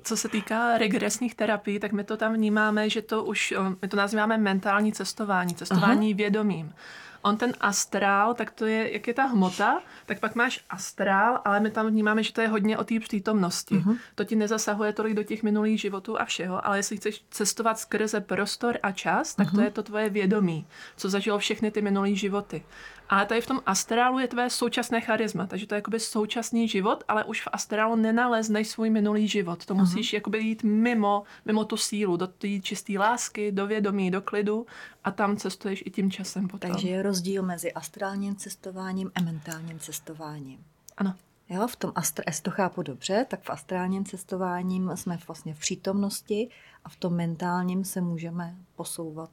[0.04, 3.88] Co se týká regresních terapií, tak my to tam vnímáme, že to už, eh, my
[3.88, 6.18] to nazýváme mentální cestování, cestování Aha.
[6.18, 6.74] vědomím
[7.24, 11.60] on ten astrál, tak to je, jak je ta hmota, tak pak máš astrál, ale
[11.60, 13.76] my tam vnímáme, že to je hodně o té přítomnosti.
[13.76, 13.98] Uh-huh.
[14.16, 18.22] To ti nezasahuje tolik do těch minulých životů a všeho, ale jestli chceš cestovat skrze
[18.22, 19.52] prostor a čas, tak uh-huh.
[19.52, 19.66] to mhm.
[19.66, 22.64] je to tvoje vědomí, co zažilo všechny ty minulé životy.
[23.14, 27.04] Ale tady v tom astrálu je tvé současné charisma, takže to je jakoby současný život,
[27.08, 29.66] ale už v astrálu nenalezneš svůj minulý život.
[29.66, 30.16] To musíš uh-huh.
[30.16, 34.66] jakoby jít mimo, mimo tu sílu, do té čisté lásky, do vědomí, do klidu
[35.04, 36.72] a tam cestuješ i tím časem potom.
[36.72, 40.60] Takže je rozdíl mezi astrálním cestováním a mentálním cestováním.
[40.98, 41.16] Ano.
[41.50, 46.50] Jo, v tom astr, to chápu dobře, tak v astrálním cestováním jsme vlastně v přítomnosti
[46.84, 49.32] a v tom mentálním se můžeme posouvat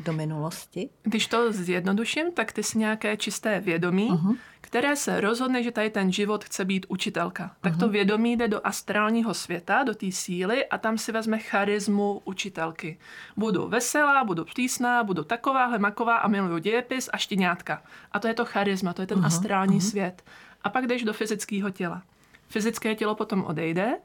[0.00, 0.88] do minulosti?
[1.02, 4.36] Když to zjednoduším, tak ty jsi nějaké čisté vědomí, uh-huh.
[4.60, 7.56] které se rozhodne, že tady ten život chce být učitelka.
[7.60, 7.80] Tak uh-huh.
[7.80, 12.98] to vědomí jde do astrálního světa, do té síly a tam si vezme charismu učitelky.
[13.36, 17.82] Budu veselá, budu přísná, budu takováhle maková a miluju dějepis a štěňátka.
[18.12, 19.26] A to je to charisma, to je ten uh-huh.
[19.26, 19.90] astrální uh-huh.
[19.90, 20.22] svět.
[20.64, 22.02] A pak jdeš do fyzického těla.
[22.48, 23.96] Fyzické tělo potom odejde,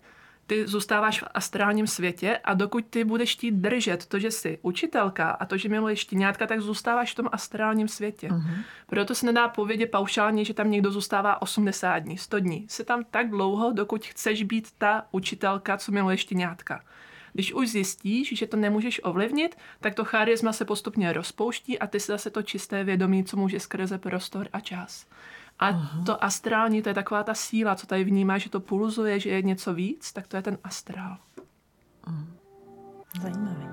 [0.48, 5.30] ty zůstáváš v astrálním světě a dokud ty budeš chtít držet to, že jsi učitelka
[5.30, 8.28] a to, že miluješ štěňátka, tak zůstáváš v tom astrálním světě.
[8.28, 8.64] Uh-huh.
[8.88, 12.66] Proto se nedá povědět paušálně, že tam někdo zůstává 80 dní, 100 dní.
[12.70, 16.82] Se tam tak dlouho, dokud chceš být ta učitelka, co miluje štěňátka.
[17.34, 22.00] Když už zjistíš, že to nemůžeš ovlivnit, tak to charisma se postupně rozpouští a ty
[22.00, 25.06] si zase to čisté vědomí, co může skrze prostor a čas.
[25.60, 26.04] A Aha.
[26.06, 29.42] to astrální, to je taková ta síla, co tady vnímá, že to pulzuje, že je
[29.42, 31.18] něco víc, tak to je ten astrál.
[33.22, 33.66] Zajímavý.